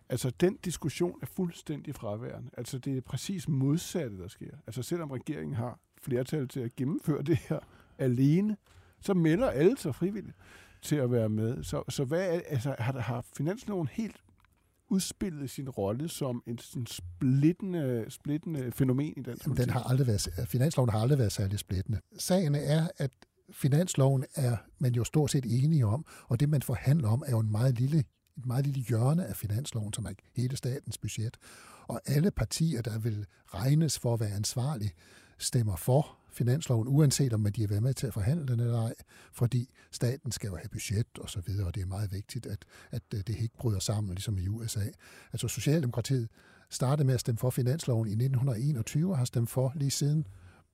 Altså, 0.09 0.31
den 0.31 0.57
diskussion 0.65 1.19
er 1.23 1.27
fuldstændig 1.27 1.95
fraværende. 1.95 2.51
Altså, 2.57 2.79
det 2.79 2.97
er 2.97 3.01
præcis 3.01 3.49
modsatte, 3.49 4.19
der 4.19 4.29
sker. 4.29 4.57
Altså, 4.67 4.83
selvom 4.83 5.11
regeringen 5.11 5.55
har 5.55 5.79
flertal 6.03 6.49
til 6.49 6.61
at 6.61 6.77
gennemføre 6.77 7.23
det 7.23 7.37
her 7.37 7.59
alene, 7.99 8.57
så 9.01 9.15
melder 9.15 9.51
alle 9.51 9.79
sig 9.79 9.95
frivilligt 9.95 10.37
til 10.83 10.97
at 10.97 11.11
være 11.11 11.29
med. 11.29 11.63
Så, 11.63 11.83
så 11.89 12.05
hvad 12.05 12.35
er, 12.35 12.41
altså, 12.49 12.75
har, 12.79 13.01
har 13.01 13.25
finansloven 13.37 13.89
helt 13.93 14.17
udspillet 14.89 15.51
sin 15.51 15.69
rolle 15.69 16.09
som 16.09 16.43
en 16.47 16.59
sådan 16.59 16.87
splittende, 16.87 18.07
splittende 18.09 18.73
fænomen 18.73 19.15
i 19.17 19.23
dansk 19.23 19.45
den 19.45 19.71
har 19.71 19.83
aldrig 19.83 20.07
været, 20.07 20.29
Finansloven 20.49 20.91
har 20.91 20.99
aldrig 20.99 21.19
været 21.19 21.33
særlig 21.33 21.59
splittende. 21.59 22.01
Sagen 22.19 22.55
er, 22.55 22.89
at 22.97 23.11
finansloven 23.53 24.25
er 24.35 24.57
man 24.79 24.95
jo 24.95 25.05
stort 25.05 25.31
set 25.31 25.45
enige 25.65 25.87
om, 25.87 26.07
og 26.29 26.41
det 26.41 26.49
man 26.49 26.63
forhandler 26.63 27.09
om 27.09 27.23
er 27.27 27.31
jo 27.31 27.39
en 27.39 27.53
meget 27.53 27.79
lille, 27.79 27.99
et 28.39 28.47
meget 28.47 28.67
lille 28.67 28.83
hjørne 28.83 29.27
af 29.27 29.37
finansloven, 29.37 29.93
som 29.93 30.05
er 30.05 30.13
hele 30.37 30.57
statens 30.57 30.99
budget. 30.99 31.37
Og 31.87 32.01
alle 32.07 32.31
partier, 32.31 32.83
der 32.83 32.99
vil 32.99 33.27
regnes 33.47 33.99
for 33.99 34.15
at 34.15 34.21
være 34.21 34.31
ansvarlige, 34.31 34.93
stemmer 35.39 35.77
for 35.77 36.19
finansloven, 36.33 36.89
uanset 36.89 37.33
om 37.33 37.47
de 37.57 37.63
er 37.63 37.69
været 37.69 37.83
med 37.83 37.95
til 37.95 38.07
at 38.07 38.15
forhandle 38.15 38.47
den 38.47 38.61
eller 38.61 38.83
ej, 38.83 38.95
fordi 39.33 39.71
staten 39.91 40.33
skal 40.33 40.49
jo 40.49 40.57
have 40.57 40.69
budget 40.69 41.07
og 41.19 41.31
så 41.31 41.41
videre, 41.41 41.67
og 41.67 41.75
det 41.75 41.83
er 41.83 41.87
meget 41.87 42.13
vigtigt, 42.13 42.47
at, 42.47 42.65
at 42.91 43.03
øh, 43.15 43.21
det 43.21 43.37
ikke 43.41 43.57
bryder 43.59 43.79
sammen, 43.79 44.15
ligesom 44.15 44.39
i 44.39 44.49
USA. 44.49 44.85
Altså 45.33 45.49
Socialdemokratiet 45.49 46.29
startede 46.71 47.07
med 47.07 47.15
at 47.15 47.21
stemme 47.21 47.39
for 47.39 47.51
finansloven 47.51 48.09
i 48.09 48.11
1921 48.11 49.11
og 49.11 49.19
har 49.19 49.25
stemt 49.25 49.51
for 49.51 49.73
lige 49.75 49.91
siden 49.91 50.27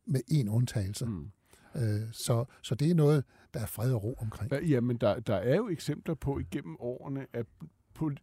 med 0.06 0.20
en 0.28 0.48
undtagelse. 0.48 1.06
Mm. 1.06 1.30
Øh, 1.74 2.00
så, 2.12 2.44
så 2.62 2.74
det 2.74 2.90
er 2.90 2.94
noget, 2.94 3.24
der 3.54 3.60
er 3.60 3.66
fred 3.66 3.92
og 3.92 4.04
ro 4.04 4.14
omkring. 4.20 4.52
Ja, 4.52 4.80
men 4.80 4.96
der, 4.96 5.20
der 5.20 5.36
er 5.36 5.56
jo 5.56 5.68
eksempler 5.68 6.14
på 6.14 6.38
igennem 6.38 6.76
årene, 6.80 7.26
at 7.32 7.46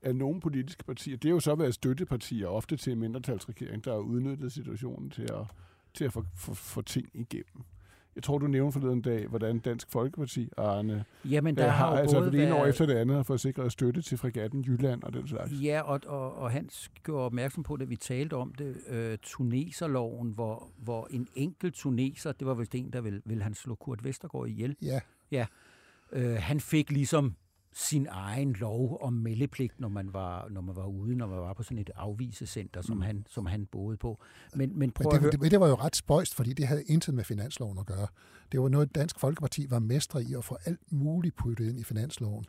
af 0.01 0.15
nogle 0.15 0.41
politiske 0.41 0.83
partier, 0.83 1.17
det 1.17 1.29
har 1.29 1.35
jo 1.35 1.39
så 1.39 1.55
været 1.55 1.73
støttepartier, 1.73 2.47
ofte 2.47 2.77
til 2.77 2.93
en 2.93 2.99
mindretalsregering, 2.99 3.85
der 3.85 3.91
har 3.91 3.99
udnyttet 3.99 4.51
situationen 4.51 5.09
til 5.09 5.21
at, 5.21 5.47
til 5.93 6.05
at 6.05 6.13
få, 6.13 6.25
få, 6.35 6.53
få 6.53 6.81
ting 6.81 7.09
igennem. 7.13 7.63
Jeg 8.15 8.23
tror, 8.23 8.37
du 8.37 8.47
nævnte 8.47 8.79
forleden 8.79 9.01
dag, 9.01 9.27
hvordan 9.27 9.59
Dansk 9.59 9.91
Folkeparti, 9.91 10.49
Arne, 10.57 11.05
Jamen, 11.25 11.57
der 11.57 11.67
har, 11.67 11.89
har 11.89 11.97
altså 11.97 12.19
både 12.19 12.31
det 12.31 12.43
ene 12.43 12.55
år 12.55 12.65
efter 12.65 12.85
det 12.85 12.93
andet 12.93 13.15
har 13.15 13.23
fået 13.23 13.39
sikret 13.39 13.71
støtte 13.71 14.01
til 14.01 14.17
fregatten 14.17 14.61
Jylland 14.61 15.03
og 15.03 15.13
den 15.13 15.27
slags. 15.27 15.51
Ja, 15.51 15.81
og, 15.81 16.01
og, 16.05 16.37
og 16.37 16.51
Hans 16.51 16.91
gjorde 17.03 17.25
opmærksom 17.25 17.63
på, 17.63 17.77
da 17.77 17.85
vi 17.85 17.95
talte 17.95 18.33
om 18.33 18.53
det, 18.53 18.77
øh, 18.89 19.17
tuneserloven, 19.21 20.29
hvor, 20.29 20.69
hvor 20.77 21.07
en 21.11 21.27
enkelt 21.35 21.75
tuneser, 21.75 22.31
det 22.31 22.47
var 22.47 22.53
vist 22.53 22.75
en, 22.75 22.93
der 22.93 23.01
ville, 23.01 23.21
ville 23.25 23.43
han 23.43 23.53
slå 23.53 23.75
Kurt 23.75 24.03
Vestergaard 24.03 24.47
ihjel. 24.47 24.75
Ja. 24.81 24.99
Ja. 25.31 25.45
Øh, 26.11 26.35
han 26.39 26.59
fik 26.59 26.91
ligesom 26.91 27.35
sin 27.77 28.07
egen 28.09 28.53
lov 28.53 28.97
om 29.01 29.13
meldepligt, 29.13 29.79
når 29.79 29.87
man 29.87 30.13
var, 30.13 30.49
når 30.49 30.61
man 30.61 30.75
var 30.75 30.85
ude, 30.85 31.15
når 31.15 31.27
man 31.27 31.37
var 31.37 31.53
på 31.53 31.63
sådan 31.63 31.77
et 31.77 31.89
afvisecenter, 31.95 32.81
som, 32.81 32.95
mm. 32.95 33.01
han, 33.01 33.25
som 33.29 33.45
han 33.45 33.65
boede 33.65 33.97
på. 33.97 34.19
Men, 34.55 34.79
men, 34.79 34.91
prøv 34.91 35.03
men, 35.03 35.11
det, 35.11 35.15
at 35.15 35.21
høre... 35.21 35.31
det, 35.31 35.51
det 35.51 35.59
var 35.59 35.67
jo 35.67 35.75
ret 35.75 35.95
spøjst, 35.95 36.35
fordi 36.35 36.53
det 36.53 36.67
havde 36.67 36.83
intet 36.83 37.13
med 37.13 37.23
finansloven 37.23 37.77
at 37.77 37.85
gøre. 37.85 38.07
Det 38.51 38.61
var 38.61 38.69
noget, 38.69 38.95
Dansk 38.95 39.19
Folkeparti 39.19 39.65
var 39.69 39.79
mestre 39.79 40.23
i 40.23 40.33
at 40.33 40.43
få 40.43 40.57
alt 40.65 40.91
muligt 40.91 41.35
puttet 41.35 41.69
ind 41.69 41.79
i 41.79 41.83
finansloven 41.83 42.45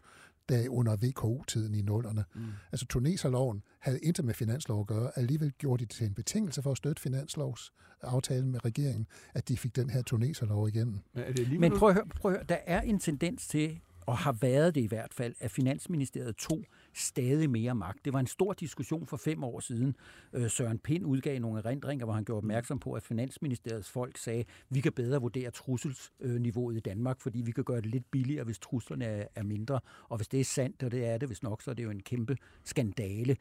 der 0.49 0.69
under 0.69 0.97
VKO-tiden 0.97 1.75
i 1.75 1.83
nullerne. 1.83 2.25
Mm. 2.35 2.43
Altså 2.73 2.87
tuneserloven 2.87 3.63
havde 3.79 3.99
intet 3.99 4.25
med 4.25 4.35
finanslov 4.35 4.81
at 4.81 4.87
gøre. 4.87 5.11
Alligevel 5.17 5.53
gjorde 5.59 5.81
de 5.81 5.85
det 5.85 5.95
til 5.95 6.07
en 6.07 6.15
betingelse 6.15 6.63
for 6.63 6.71
at 6.71 6.77
støtte 6.77 7.03
finanslovsaftalen 7.03 8.51
med 8.51 8.65
regeringen, 8.65 9.07
at 9.35 9.49
de 9.49 9.57
fik 9.57 9.77
den 9.77 9.91
her 9.91 10.03
tuneserlov 10.03 10.69
igennem. 10.69 10.99
Men, 11.15 11.25
er 11.25 11.33
det 11.33 11.61
Men 11.61 11.79
prøv 11.79 11.89
at, 11.89 11.95
høre, 11.95 12.07
prøv 12.07 12.33
at 12.33 12.39
høre, 12.39 12.47
der 12.49 12.59
er 12.67 12.81
en 12.81 12.99
tendens 12.99 13.49
til, 13.49 13.81
og 14.07 14.19
har 14.19 14.33
været 14.33 14.75
det 14.75 14.81
i 14.81 14.87
hvert 14.87 15.15
fald, 15.15 15.35
at 15.41 15.51
Finansministeriet 15.51 16.37
tog 16.37 16.65
stadig 16.95 17.51
mere 17.51 17.75
magt. 17.75 18.05
Det 18.05 18.13
var 18.13 18.21
en 18.21 18.27
stor 18.27 18.53
diskussion 18.53 19.07
for 19.07 19.17
fem 19.17 19.45
år 19.45 19.61
siden. 19.61 19.97
Øh, 20.33 20.51
Søren 20.51 20.79
Pind 20.79 21.07
udgav 21.07 21.41
nogle 21.41 21.59
erindringer, 21.59 22.07
hvor 22.07 22.15
han 22.15 22.25
gjorde 22.25 22.39
opmærksom 22.39 22.79
på, 22.79 22.93
at 22.93 23.03
Finansministeriets 23.03 23.91
folk 23.91 24.17
sagde, 24.17 24.41
at 24.41 24.47
vi 24.71 24.81
kan 24.81 24.93
bedre 24.93 25.21
vurdere 25.21 25.51
trusselsniveauet 25.51 26.77
i 26.77 26.81
Danmark, 26.81 27.21
fordi 27.21 27.41
vi 27.41 27.53
kan 27.53 27.65
gøre 27.65 27.81
det 27.81 27.87
lidt 27.87 28.11
billigere, 28.11 28.45
hvis 28.45 28.59
truslerne 28.59 29.05
er 29.35 29.43
mindre. 29.43 29.81
Og 30.09 30.17
hvis 30.17 30.29
det 30.29 30.41
er 30.41 30.45
sandt, 30.45 30.83
og 30.83 30.91
det 30.91 31.07
er 31.07 31.19
det 31.19 31.29
hvis 31.29 31.43
nok, 31.43 31.63
så 31.63 31.71
er 31.71 31.75
det 31.75 31.85
jo 31.85 31.91
en 31.91 32.03
kæmpe 32.03 32.37
skandale. 32.65 33.37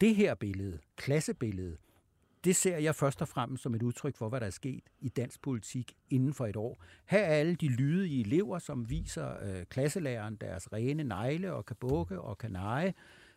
Det 0.00 0.14
her 0.14 0.34
billede, 0.34 0.78
klassebilledet, 0.96 1.76
det 2.46 2.56
ser 2.56 2.78
jeg 2.78 2.94
først 2.94 3.22
og 3.22 3.28
fremmest 3.28 3.62
som 3.62 3.74
et 3.74 3.82
udtryk 3.82 4.16
for, 4.16 4.28
hvad 4.28 4.40
der 4.40 4.46
er 4.46 4.50
sket 4.50 4.84
i 5.00 5.08
dansk 5.08 5.42
politik 5.42 5.96
inden 6.10 6.34
for 6.34 6.46
et 6.46 6.56
år. 6.56 6.84
Her 7.06 7.18
er 7.18 7.34
alle 7.34 7.54
de 7.54 7.68
lydige 7.68 8.20
elever, 8.20 8.58
som 8.58 8.90
viser 8.90 9.42
øh, 9.42 9.64
klasselæreren 9.64 10.36
deres 10.36 10.72
rene 10.72 11.04
negle 11.04 11.52
og 11.52 11.66
kan 11.66 11.76
bukke 11.80 12.20
og 12.20 12.38
kan 12.38 12.50
neje. 12.50 12.94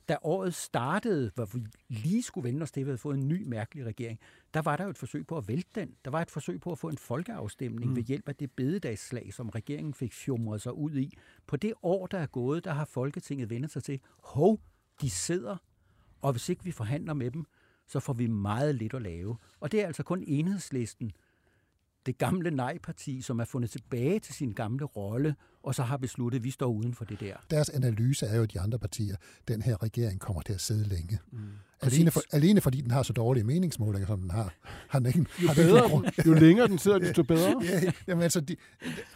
Da 0.09 0.17
året 0.21 0.53
startede, 0.53 1.31
hvor 1.35 1.45
vi 1.45 1.65
lige 1.87 2.23
skulle 2.23 2.47
vende 2.47 2.63
os 2.63 2.71
til, 2.71 2.81
at 2.81 2.85
vi 2.85 2.89
havde 2.89 2.97
fået 2.97 3.17
en 3.17 3.27
ny 3.27 3.43
mærkelig 3.43 3.85
regering, 3.85 4.19
der 4.53 4.61
var 4.61 4.77
der 4.77 4.83
jo 4.83 4.89
et 4.89 4.97
forsøg 4.97 5.27
på 5.27 5.37
at 5.37 5.47
vælte 5.47 5.69
den. 5.75 5.95
Der 6.05 6.11
var 6.11 6.21
et 6.21 6.31
forsøg 6.31 6.61
på 6.61 6.71
at 6.71 6.79
få 6.79 6.89
en 6.89 6.97
folkeafstemning 6.97 7.89
mm. 7.89 7.95
ved 7.95 8.03
hjælp 8.03 8.29
af 8.29 8.35
det 8.35 8.51
bededagsslag, 8.51 9.33
som 9.33 9.49
regeringen 9.49 9.93
fik 9.93 10.13
fjumret 10.13 10.61
sig 10.61 10.73
ud 10.73 10.95
i. 10.95 11.17
På 11.47 11.57
det 11.57 11.73
år, 11.83 12.07
der 12.07 12.17
er 12.17 12.27
gået, 12.27 12.63
der 12.63 12.73
har 12.73 12.85
Folketinget 12.85 13.49
vendt 13.49 13.71
sig 13.71 13.83
til, 13.83 13.99
hov, 14.23 14.59
de 15.01 15.09
sidder, 15.09 15.57
og 16.21 16.31
hvis 16.31 16.49
ikke 16.49 16.63
vi 16.63 16.71
forhandler 16.71 17.13
med 17.13 17.31
dem, 17.31 17.45
så 17.89 17.99
får 17.99 18.13
vi 18.13 18.27
meget 18.27 18.75
lidt 18.75 18.93
at 18.93 19.01
lave. 19.01 19.37
Og 19.59 19.71
det 19.71 19.81
er 19.81 19.87
altså 19.87 20.03
kun 20.03 20.23
enhedslisten, 20.27 21.11
det 22.05 22.17
gamle 22.17 22.51
nej-parti, 22.51 23.21
som 23.21 23.39
er 23.39 23.45
fundet 23.45 23.69
tilbage 23.69 24.19
til 24.19 24.33
sin 24.35 24.51
gamle 24.51 24.85
rolle, 24.85 25.35
og 25.63 25.75
så 25.75 25.83
har 25.83 25.97
besluttet, 25.97 26.39
at 26.39 26.43
vi 26.43 26.51
står 26.51 26.67
uden 26.67 26.93
for 26.93 27.05
det 27.05 27.19
der. 27.19 27.35
Deres 27.49 27.69
analyse 27.69 28.25
er 28.25 28.37
jo, 28.37 28.43
at 28.43 28.53
de 28.53 28.59
andre 28.59 28.79
partier, 28.79 29.15
den 29.47 29.61
her 29.61 29.83
regering 29.83 30.19
kommer 30.19 30.41
til 30.41 30.53
at 30.53 30.61
sidde 30.61 30.87
længe. 30.87 31.19
Mm. 31.31 31.39
Alene, 31.81 32.11
for, 32.11 32.21
alene 32.31 32.61
fordi 32.61 32.81
den 32.81 32.91
har 32.91 33.03
så 33.03 33.13
dårlige 33.13 33.43
meningsmålinger, 33.43 34.07
som 34.07 34.21
den 34.21 34.31
har. 34.31 34.53
har 34.89 34.99
den 34.99 35.07
ikke, 35.07 35.25
jo, 35.41 35.47
har 35.47 35.53
bedre, 35.53 36.11
den 36.15 36.25
jo 36.25 36.33
længere 36.33 36.67
den 36.67 36.77
sidder, 36.77 36.99
desto 36.99 37.23
bedre. 37.33 37.61
ja, 37.63 37.91
jamen 38.07 38.23
altså, 38.23 38.41
de, 38.41 38.55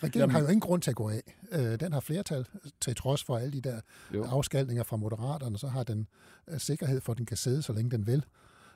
regeringen 0.03 0.19
jamen. 0.19 0.31
har 0.31 0.39
jo 0.39 0.45
ingen 0.45 0.59
grund 0.59 0.81
til 0.81 0.89
at 0.89 0.95
gå 0.95 1.09
af. 1.09 1.35
Øh, 1.51 1.79
den 1.79 1.93
har 1.93 1.99
flertal, 1.99 2.45
til 2.81 2.95
trods 2.95 3.23
for 3.23 3.37
alle 3.37 3.51
de 3.51 3.61
der 3.61 3.81
jo. 4.13 4.23
afskalninger 4.23 4.83
fra 4.83 4.97
moderaterne, 4.97 5.57
så 5.57 5.67
har 5.67 5.83
den 5.83 6.07
uh, 6.51 6.57
sikkerhed 6.57 7.01
for, 7.01 7.11
at 7.11 7.17
den 7.17 7.25
kan 7.25 7.37
sidde, 7.37 7.61
så 7.61 7.73
længe 7.73 7.91
den 7.91 8.07
vil. 8.07 8.25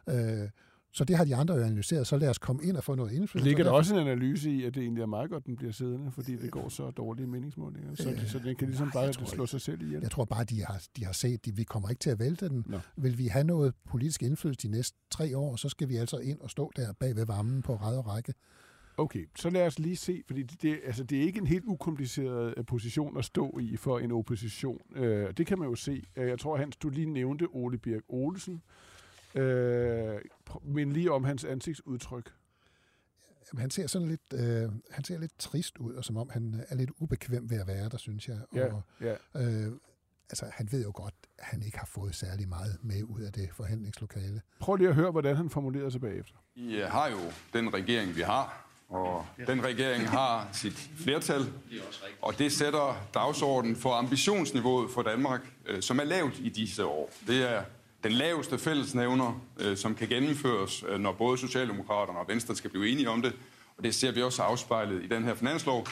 Øh, 0.09 0.49
så 0.91 1.03
det 1.03 1.17
har 1.17 1.25
de 1.25 1.35
andre 1.35 1.55
jo 1.55 1.63
analyseret, 1.63 2.07
så 2.07 2.17
lad 2.17 2.29
os 2.29 2.37
komme 2.37 2.63
ind 2.63 2.77
og 2.77 2.83
få 2.83 2.95
noget 2.95 3.11
indflydelse. 3.11 3.49
Ligger 3.49 3.63
der 3.63 3.71
også 3.71 3.95
en 3.95 4.01
analyse 4.01 4.51
i, 4.51 4.63
at 4.63 4.75
det 4.75 4.83
egentlig 4.83 5.01
er 5.01 5.05
meget 5.05 5.29
godt, 5.29 5.45
den 5.45 5.55
bliver 5.55 5.71
siddende, 5.71 6.11
fordi 6.11 6.35
det 6.35 6.51
går 6.51 6.69
så 6.69 6.91
dårlige 6.91 7.27
meningsmålinger, 7.27 7.95
så, 7.95 8.09
øh, 8.09 8.27
så 8.27 8.39
den 8.39 8.55
kan 8.55 8.67
ligesom 8.67 8.91
bare 8.91 9.13
tror, 9.13 9.25
slå 9.25 9.45
sig 9.45 9.61
selv 9.61 9.81
ihjel? 9.81 10.01
Jeg 10.01 10.11
tror 10.11 10.25
bare, 10.25 10.43
de 10.43 10.63
har, 10.65 10.83
de 10.97 11.05
har 11.05 11.11
set, 11.11 11.47
at 11.47 11.57
vi 11.57 11.63
kommer 11.63 11.89
ikke 11.89 11.99
til 11.99 12.09
at 12.09 12.19
vælte 12.19 12.49
den. 12.49 12.63
Nå. 12.67 12.79
Vil 12.97 13.17
vi 13.17 13.27
have 13.27 13.43
noget 13.43 13.73
politisk 13.89 14.23
indflydelse 14.23 14.67
de 14.67 14.71
næste 14.71 14.97
tre 15.11 15.37
år, 15.37 15.55
så 15.55 15.69
skal 15.69 15.89
vi 15.89 15.95
altså 15.95 16.17
ind 16.17 16.39
og 16.39 16.49
stå 16.49 16.71
der 16.75 16.93
bag 16.99 17.15
ved 17.15 17.25
varmen 17.25 17.61
på 17.61 17.75
ræd 17.75 17.97
og 17.97 18.07
række. 18.07 18.33
Okay, 18.99 19.25
så 19.35 19.49
lad 19.49 19.65
os 19.65 19.79
lige 19.79 19.95
se, 19.95 20.23
fordi 20.27 20.43
det, 20.43 20.61
det, 20.61 20.79
altså, 20.85 21.03
det 21.03 21.17
er 21.17 21.21
ikke 21.21 21.39
en 21.39 21.47
helt 21.47 21.65
ukompliceret 21.65 22.53
øh, 22.57 22.65
position 22.65 23.17
at 23.17 23.25
stå 23.25 23.57
i 23.61 23.75
for 23.75 23.99
en 23.99 24.11
opposition. 24.11 24.81
Øh, 24.95 25.33
det 25.37 25.47
kan 25.47 25.59
man 25.59 25.67
jo 25.67 25.75
se. 25.75 26.03
Øh, 26.15 26.27
jeg 26.27 26.39
tror, 26.39 26.57
Hans, 26.57 26.77
du 26.77 26.89
lige 26.89 27.05
nævnte 27.05 27.47
Ole 27.51 27.77
Birk 27.77 28.01
Olsen, 28.09 28.61
Øh, 29.37 30.21
men 30.63 30.91
lige 30.91 31.11
om 31.11 31.23
hans 31.23 31.43
ansigtsudtryk. 31.43 32.33
Jamen, 33.53 33.61
han 33.61 33.69
ser 33.69 33.87
sådan 33.87 34.07
lidt, 34.07 34.33
øh, 34.33 34.71
han 34.91 35.03
ser 35.03 35.19
lidt 35.19 35.39
trist 35.39 35.77
ud, 35.77 35.93
og 35.93 36.05
som 36.05 36.17
om 36.17 36.29
han 36.29 36.63
er 36.69 36.75
lidt 36.75 36.89
ubekvem 36.99 37.49
ved 37.49 37.59
at 37.59 37.67
være 37.67 37.89
der, 37.89 37.97
synes 37.97 38.27
jeg. 38.27 38.39
Ja, 38.55 38.73
og, 38.73 38.81
ja. 39.01 39.15
Øh, 39.35 39.71
altså, 40.29 40.45
han 40.53 40.71
ved 40.71 40.83
jo 40.83 40.91
godt, 40.95 41.13
at 41.37 41.45
han 41.45 41.63
ikke 41.63 41.77
har 41.77 41.85
fået 41.85 42.15
særlig 42.15 42.47
meget 42.47 42.77
med 42.81 43.03
ud 43.03 43.21
af 43.21 43.33
det 43.33 43.49
forhandlingslokale. 43.53 44.41
Prøv 44.59 44.75
lige 44.75 44.89
at 44.89 44.95
høre, 44.95 45.11
hvordan 45.11 45.35
han 45.35 45.49
formulerede 45.49 45.91
sig 45.91 46.01
bagefter. 46.01 46.35
Vi 46.55 46.81
øh, 46.81 46.87
har 46.87 47.09
jo 47.09 47.19
den 47.53 47.73
regering, 47.73 48.15
vi 48.15 48.21
har, 48.21 48.67
og 48.89 49.25
den 49.47 49.63
regering 49.63 50.09
har 50.09 50.49
sit 50.53 50.89
flertal, 50.97 51.41
og 52.21 52.39
det 52.39 52.51
sætter 52.51 53.07
dagsordenen 53.13 53.75
for 53.75 53.93
ambitionsniveauet 53.93 54.91
for 54.91 55.01
Danmark, 55.01 55.41
øh, 55.65 55.81
som 55.81 55.99
er 55.99 56.03
lavt 56.03 56.39
i 56.39 56.49
disse 56.49 56.85
år. 56.85 57.09
Det 57.27 57.51
er 57.51 57.63
den 58.03 58.11
laveste 58.11 58.57
fællesnævner, 58.57 59.41
øh, 59.59 59.77
som 59.77 59.95
kan 59.95 60.07
gennemføres, 60.07 60.83
øh, 60.89 60.99
når 60.99 61.11
både 61.11 61.37
Socialdemokraterne 61.37 62.19
og 62.19 62.27
Venstre 62.27 62.55
skal 62.55 62.69
blive 62.69 62.89
enige 62.89 63.09
om 63.09 63.21
det. 63.21 63.33
Og 63.77 63.83
det 63.83 63.95
ser 63.95 64.11
vi 64.11 64.21
også 64.21 64.41
afspejlet 64.43 65.03
i 65.03 65.07
den 65.07 65.23
her 65.23 65.35
finanslov, 65.35 65.87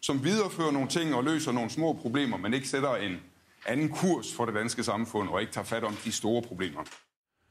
som 0.00 0.24
viderefører 0.24 0.70
nogle 0.70 0.88
ting 0.88 1.14
og 1.14 1.24
løser 1.24 1.52
nogle 1.52 1.70
små 1.70 1.92
problemer, 1.92 2.36
men 2.36 2.54
ikke 2.54 2.68
sætter 2.68 2.96
en 2.96 3.20
anden 3.66 3.88
kurs 3.88 4.34
for 4.34 4.44
det 4.44 4.54
danske 4.54 4.82
samfund 4.82 5.28
og 5.28 5.40
ikke 5.40 5.52
tager 5.52 5.64
fat 5.64 5.84
om 5.84 5.94
de 6.04 6.12
store 6.12 6.42
problemer. 6.42 6.84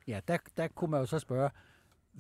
Ja, 0.08 0.20
der, 0.28 0.38
der 0.58 0.68
kunne 0.68 0.92
man 0.92 1.00
jo 1.00 1.06
så 1.06 1.20
spørge, 1.20 1.50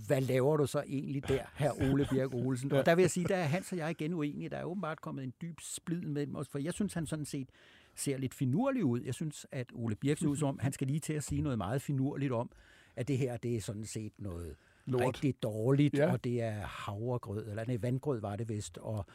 hvad 0.08 0.22
laver 0.22 0.58
du 0.58 0.66
så 0.66 0.84
egentlig 0.88 1.28
der, 1.28 1.44
her 1.56 1.72
Ole 1.92 2.08
Bjerg 2.12 2.34
Olsen? 2.34 2.72
Og 2.72 2.86
der 2.86 2.96
vil 2.96 3.04
jeg 3.04 3.12
sige, 3.12 3.28
der 3.28 3.36
er 3.36 3.44
Hans 3.44 3.72
og 3.72 3.78
jeg 3.78 3.92
igen 3.92 4.14
uenige. 4.14 4.50
Der 4.50 4.58
er 4.58 4.64
åbenbart 4.64 5.02
kommet 5.02 5.24
en 5.24 5.34
dyb 5.42 5.58
splid 5.62 6.02
mellem 6.02 6.36
os, 6.36 6.48
for 6.48 6.60
jeg 6.60 6.74
synes, 6.74 6.94
han 6.94 7.08
sådan 7.08 7.26
set 7.26 7.50
ser 7.96 8.18
lidt 8.18 8.34
finurlig 8.34 8.86
ud. 8.86 9.02
Jeg 9.02 9.14
synes, 9.14 9.48
at 9.52 9.68
Ole 9.74 9.96
Birk 9.96 10.18
ser 10.18 10.28
ud 10.28 10.38
som 10.38 10.48
om, 10.48 10.60
han 10.60 10.74
skal 10.74 10.88
lige 10.88 11.00
til 11.00 11.14
at 11.14 11.24
sige 11.24 11.42
noget 11.42 11.58
meget 11.58 11.82
finurligt 11.82 12.32
om, 12.32 12.52
at 12.96 13.08
det 13.08 13.18
her, 13.18 13.38
det 13.38 13.56
er 13.56 13.62
sådan 13.62 13.86
set 13.86 14.14
noget 14.18 14.56
Lort. 14.86 15.02
rigtig 15.02 15.44
dårligt, 15.44 15.98
ja. 15.98 16.12
og 16.12 16.24
det 16.24 16.42
er 16.42 16.62
havregrød, 16.62 17.50
eller 17.50 17.66
nej, 17.68 17.78
vandgrød 17.82 18.22
var 18.22 18.36
det 18.36 18.50
vist, 18.50 18.78
og 18.78 19.06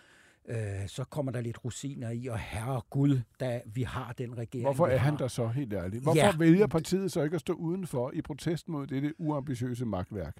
øh, 0.48 0.56
så 0.86 1.04
kommer 1.04 1.32
der 1.32 1.40
lidt 1.40 1.64
rosiner 1.64 2.10
i, 2.10 2.26
og 2.26 2.38
herre 2.38 2.80
Gud, 2.90 3.20
da 3.40 3.60
vi 3.66 3.82
har 3.82 4.12
den 4.12 4.38
regering. 4.38 4.66
Hvorfor 4.66 4.86
er 4.86 4.96
han 4.96 5.18
der 5.18 5.28
så 5.28 5.48
helt 5.48 5.72
ærligt? 5.72 6.02
Hvorfor 6.02 6.18
ja. 6.18 6.36
vælger 6.36 6.66
partiet 6.66 7.12
så 7.12 7.22
ikke 7.22 7.34
at 7.34 7.40
stå 7.40 7.52
udenfor 7.52 8.12
i 8.14 8.22
protest 8.22 8.68
mod 8.68 8.86
dette 8.86 9.20
uambitiøse 9.20 9.84
magtværk? 9.84 10.36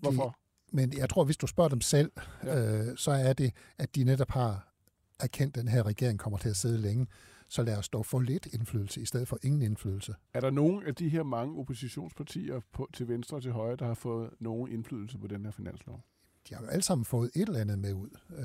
Hvorfor? 0.00 0.28
De, 0.28 0.76
men 0.76 0.98
jeg 0.98 1.10
tror, 1.10 1.24
hvis 1.24 1.36
du 1.36 1.46
spørger 1.46 1.68
dem 1.68 1.80
selv, 1.80 2.12
ja. 2.44 2.88
øh, 2.88 2.96
så 2.96 3.10
er 3.10 3.32
det, 3.32 3.52
at 3.78 3.96
de 3.96 4.04
netop 4.04 4.30
har 4.30 4.72
erkendt, 5.20 5.56
at 5.56 5.62
den 5.62 5.68
her 5.72 5.86
regering 5.86 6.18
kommer 6.18 6.38
til 6.38 6.48
at 6.48 6.56
sidde 6.56 6.78
længe. 6.78 7.06
Så 7.48 7.62
lad 7.62 7.78
os 7.78 7.88
dog 7.88 8.06
få 8.06 8.18
lidt 8.18 8.46
indflydelse, 8.46 9.00
i 9.00 9.04
stedet 9.04 9.28
for 9.28 9.38
ingen 9.42 9.62
indflydelse. 9.62 10.14
Er 10.34 10.40
der 10.40 10.50
nogen 10.50 10.82
af 10.82 10.94
de 10.94 11.08
her 11.08 11.22
mange 11.22 11.58
oppositionspartier 11.58 12.60
på, 12.72 12.88
til 12.92 13.08
venstre 13.08 13.36
og 13.36 13.42
til 13.42 13.52
højre, 13.52 13.76
der 13.76 13.86
har 13.86 13.94
fået 13.94 14.30
nogen 14.40 14.72
indflydelse 14.72 15.18
på 15.18 15.26
den 15.26 15.44
her 15.44 15.52
finanslov? 15.52 16.04
De 16.48 16.54
har 16.54 16.62
jo 16.62 16.68
alle 16.68 16.82
sammen 16.82 17.04
fået 17.04 17.30
et 17.34 17.48
eller 17.48 17.60
andet 17.60 17.78
med 17.78 17.92
ud. 17.92 18.10
Øh, 18.38 18.44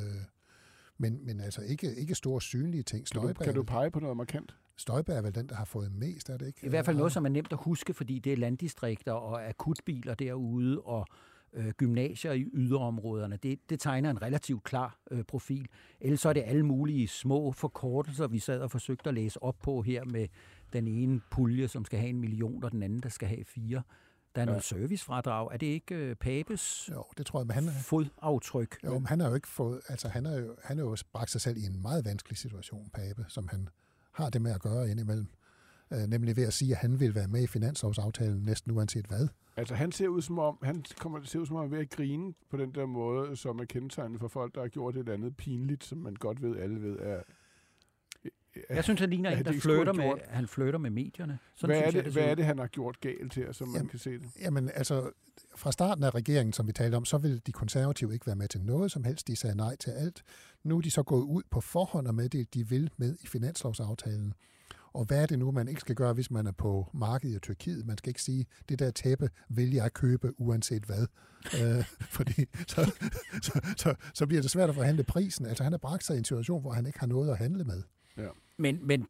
men, 0.97 1.25
men 1.25 1.39
altså 1.39 1.61
ikke, 1.61 1.95
ikke 1.95 2.15
store 2.15 2.41
synlige 2.41 2.83
ting. 2.83 3.07
Støjberg, 3.07 3.35
kan, 3.35 3.35
du, 3.35 3.43
kan 3.43 3.55
du 3.55 3.63
pege 3.63 3.91
på 3.91 3.99
noget 3.99 4.17
markant? 4.17 4.55
Støjberg 4.77 5.17
er 5.17 5.21
vel 5.21 5.35
den, 5.35 5.49
der 5.49 5.55
har 5.55 5.65
fået 5.65 5.91
mest, 5.91 6.29
er 6.29 6.37
det 6.37 6.47
ikke? 6.47 6.65
I 6.65 6.69
hvert 6.69 6.85
fald 6.85 6.97
noget, 6.97 7.11
som 7.11 7.25
er 7.25 7.29
nemt 7.29 7.51
at 7.51 7.59
huske, 7.61 7.93
fordi 7.93 8.19
det 8.19 8.33
er 8.33 8.37
landdistrikter 8.37 9.13
og 9.13 9.49
akutbiler 9.49 10.13
derude, 10.13 10.81
og 10.81 11.07
øh, 11.53 11.69
gymnasier 11.69 12.31
i 12.31 12.45
yderområderne. 12.53 13.37
Det, 13.43 13.59
det 13.69 13.79
tegner 13.79 14.09
en 14.09 14.21
relativt 14.21 14.63
klar 14.63 14.99
øh, 15.11 15.23
profil. 15.23 15.67
Ellers 16.01 16.21
så 16.21 16.29
er 16.29 16.33
det 16.33 16.43
alle 16.45 16.65
mulige 16.65 17.07
små 17.07 17.51
forkortelser, 17.51 18.27
vi 18.27 18.39
sad 18.39 18.59
og 18.59 18.71
forsøgte 18.71 19.09
at 19.09 19.13
læse 19.13 19.43
op 19.43 19.55
på 19.63 19.81
her 19.81 20.03
med 20.05 20.27
den 20.73 20.87
ene 20.87 21.21
pulje, 21.31 21.67
som 21.67 21.85
skal 21.85 21.99
have 21.99 22.09
en 22.09 22.19
million, 22.19 22.63
og 22.63 22.71
den 22.71 22.83
anden, 22.83 22.99
der 22.99 23.09
skal 23.09 23.27
have 23.27 23.45
fire. 23.45 23.83
Der 24.35 24.41
er 24.41 24.45
noget 24.45 24.57
ja. 24.57 24.61
servicefradrag. 24.61 25.49
Er 25.53 25.57
det 25.57 25.67
ikke 25.67 25.95
øh, 25.95 26.15
Papes 26.15 26.89
jo, 26.91 27.03
det 27.17 27.25
tror 27.25 27.39
jeg, 27.39 27.47
men 27.47 27.53
han, 27.53 27.69
fodaftryk? 27.83 28.77
Jo, 28.83 28.93
men 28.93 29.05
han 29.05 29.19
har 29.19 29.29
jo 29.29 29.35
ikke 29.35 29.47
fået, 29.47 29.81
altså 29.87 30.09
han 30.09 30.25
har 30.25 30.35
jo, 30.35 30.55
han 30.63 30.77
har 30.77 30.85
jo 30.85 30.97
bragt 31.13 31.31
sig 31.31 31.41
selv 31.41 31.57
i 31.57 31.65
en 31.65 31.81
meget 31.81 32.05
vanskelig 32.05 32.37
situation, 32.37 32.89
Pape, 32.93 33.25
som 33.27 33.47
han 33.47 33.69
har 34.11 34.29
det 34.29 34.41
med 34.41 34.51
at 34.51 34.61
gøre 34.61 34.89
indimellem. 34.89 35.27
Øh, 35.93 36.07
nemlig 36.07 36.35
ved 36.35 36.43
at 36.43 36.53
sige, 36.53 36.71
at 36.71 36.77
han 36.77 36.99
vil 36.99 37.15
være 37.15 37.27
med 37.27 37.43
i 37.43 37.47
finanslovsaftalen 37.47 38.43
næsten 38.43 38.71
uanset 38.71 39.05
hvad. 39.05 39.27
Altså 39.57 39.75
han 39.75 39.91
ser 39.91 40.07
ud 40.07 40.21
som 40.21 40.39
om, 40.39 40.57
han 40.63 40.83
kommer 40.99 41.19
til 41.19 41.25
at 41.25 41.29
se 41.29 41.39
ud 41.39 41.45
som 41.45 41.55
om, 41.55 41.61
han 41.61 41.73
er 41.73 41.75
ved 41.75 41.85
at 41.85 41.89
grine 41.89 42.33
på 42.49 42.57
den 42.57 42.75
der 42.75 42.85
måde, 42.85 43.35
som 43.35 43.59
er 43.59 43.65
kendetegnet 43.65 44.19
for 44.19 44.27
folk, 44.27 44.55
der 44.55 44.61
har 44.61 44.67
gjort 44.67 44.95
et 44.95 44.99
eller 44.99 45.13
andet 45.13 45.37
pinligt, 45.37 45.83
som 45.83 45.97
man 45.97 46.15
godt 46.15 46.41
ved, 46.41 46.57
alle 46.57 46.81
ved 46.81 46.99
er 46.99 47.21
jeg 48.69 48.83
synes, 48.83 48.99
han 48.99 49.09
ligner 49.09 49.29
en, 49.29 49.45
der 49.45 49.53
flytter 49.59 49.93
med, 49.93 50.13
han 50.27 50.47
flytter 50.47 50.79
med 50.79 50.89
medierne. 50.89 51.39
Sådan 51.55 51.75
hvad, 51.75 51.81
er 51.81 51.85
det, 51.85 51.95
jeg, 51.95 52.05
det 52.05 52.13
hvad 52.13 52.23
er 52.23 52.35
det, 52.35 52.45
han 52.45 52.59
har 52.59 52.67
gjort 52.67 53.01
galt 53.01 53.33
her, 53.33 53.51
som 53.51 53.67
jamen, 53.67 53.81
man 53.81 53.87
kan 53.87 53.99
se 53.99 54.11
det? 54.11 54.29
Jamen, 54.41 54.69
altså, 54.73 55.11
fra 55.55 55.71
starten 55.71 56.03
af 56.03 56.15
regeringen, 56.15 56.53
som 56.53 56.67
vi 56.67 56.71
talte 56.71 56.95
om, 56.95 57.05
så 57.05 57.17
ville 57.17 57.39
de 57.39 57.51
konservative 57.51 58.13
ikke 58.13 58.27
være 58.27 58.35
med 58.35 58.47
til 58.47 58.61
noget 58.61 58.91
som 58.91 59.03
helst. 59.03 59.27
De 59.27 59.35
sagde 59.35 59.55
nej 59.55 59.75
til 59.75 59.91
alt. 59.91 60.23
Nu 60.63 60.77
er 60.77 60.81
de 60.81 60.91
så 60.91 61.03
gået 61.03 61.23
ud 61.23 61.43
på 61.51 61.61
forhånd 61.61 62.07
og 62.07 62.15
med 62.15 62.29
det, 62.29 62.53
de 62.53 62.69
vil 62.69 62.91
med 62.97 63.17
i 63.21 63.27
finanslovsaftalen. 63.27 64.33
Og 64.93 65.05
hvad 65.05 65.21
er 65.21 65.25
det 65.25 65.39
nu, 65.39 65.51
man 65.51 65.67
ikke 65.67 65.81
skal 65.81 65.95
gøre, 65.95 66.13
hvis 66.13 66.31
man 66.31 66.47
er 66.47 66.51
på 66.51 66.89
markedet 66.93 67.35
i 67.35 67.39
Tyrkiet? 67.39 67.85
Man 67.85 67.97
skal 67.97 68.09
ikke 68.09 68.21
sige, 68.21 68.45
det 68.69 68.79
der 68.79 68.91
tæppe 68.91 69.29
vil 69.49 69.73
jeg 69.73 69.93
købe 69.93 70.33
uanset 70.37 70.83
hvad. 70.83 71.07
øh, 71.61 71.85
fordi 72.17 72.45
så, 72.67 72.91
så, 73.47 73.73
så, 73.77 73.95
så 74.13 74.27
bliver 74.27 74.41
det 74.41 74.51
svært 74.51 74.69
at 74.69 74.75
forhandle 74.75 75.03
prisen. 75.03 75.45
Altså 75.45 75.63
han 75.63 75.73
har 75.73 75.77
bragt 75.77 76.03
sig 76.03 76.15
i 76.15 76.17
en 76.17 76.25
situation, 76.25 76.61
hvor 76.61 76.71
han 76.71 76.85
ikke 76.85 76.99
har 76.99 77.07
noget 77.07 77.31
at 77.31 77.37
handle 77.37 77.63
med. 77.63 77.83
Ja. 78.17 78.27
Men, 78.57 78.87
men 78.87 79.07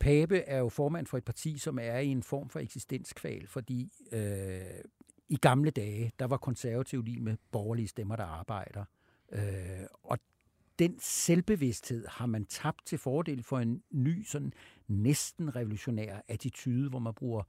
Pape 0.00 0.38
er 0.38 0.58
jo 0.58 0.68
formand 0.68 1.06
for 1.06 1.18
et 1.18 1.24
parti, 1.24 1.58
som 1.58 1.78
er 1.78 1.98
i 1.98 2.06
en 2.06 2.22
form 2.22 2.48
for 2.48 2.60
eksistenskval, 2.60 3.46
fordi 3.46 3.92
øh, 4.12 4.60
i 5.28 5.36
gamle 5.36 5.70
dage, 5.70 6.12
der 6.18 6.24
var 6.24 6.36
konservativ 6.36 7.02
lige 7.02 7.20
med 7.20 7.36
borgerlige 7.52 7.88
stemmer, 7.88 8.16
der 8.16 8.24
arbejder. 8.24 8.84
Øh, 9.32 9.86
og 10.02 10.18
den 10.82 10.98
selvbevidsthed 11.00 12.06
har 12.08 12.26
man 12.26 12.44
tabt 12.44 12.86
til 12.86 12.98
fordel 12.98 13.42
for 13.42 13.58
en 13.58 13.82
ny, 13.90 14.24
sådan 14.24 14.52
næsten 14.88 15.56
revolutionær 15.56 16.20
attitude, 16.28 16.88
hvor 16.90 16.98
man 16.98 17.14
bruger 17.14 17.42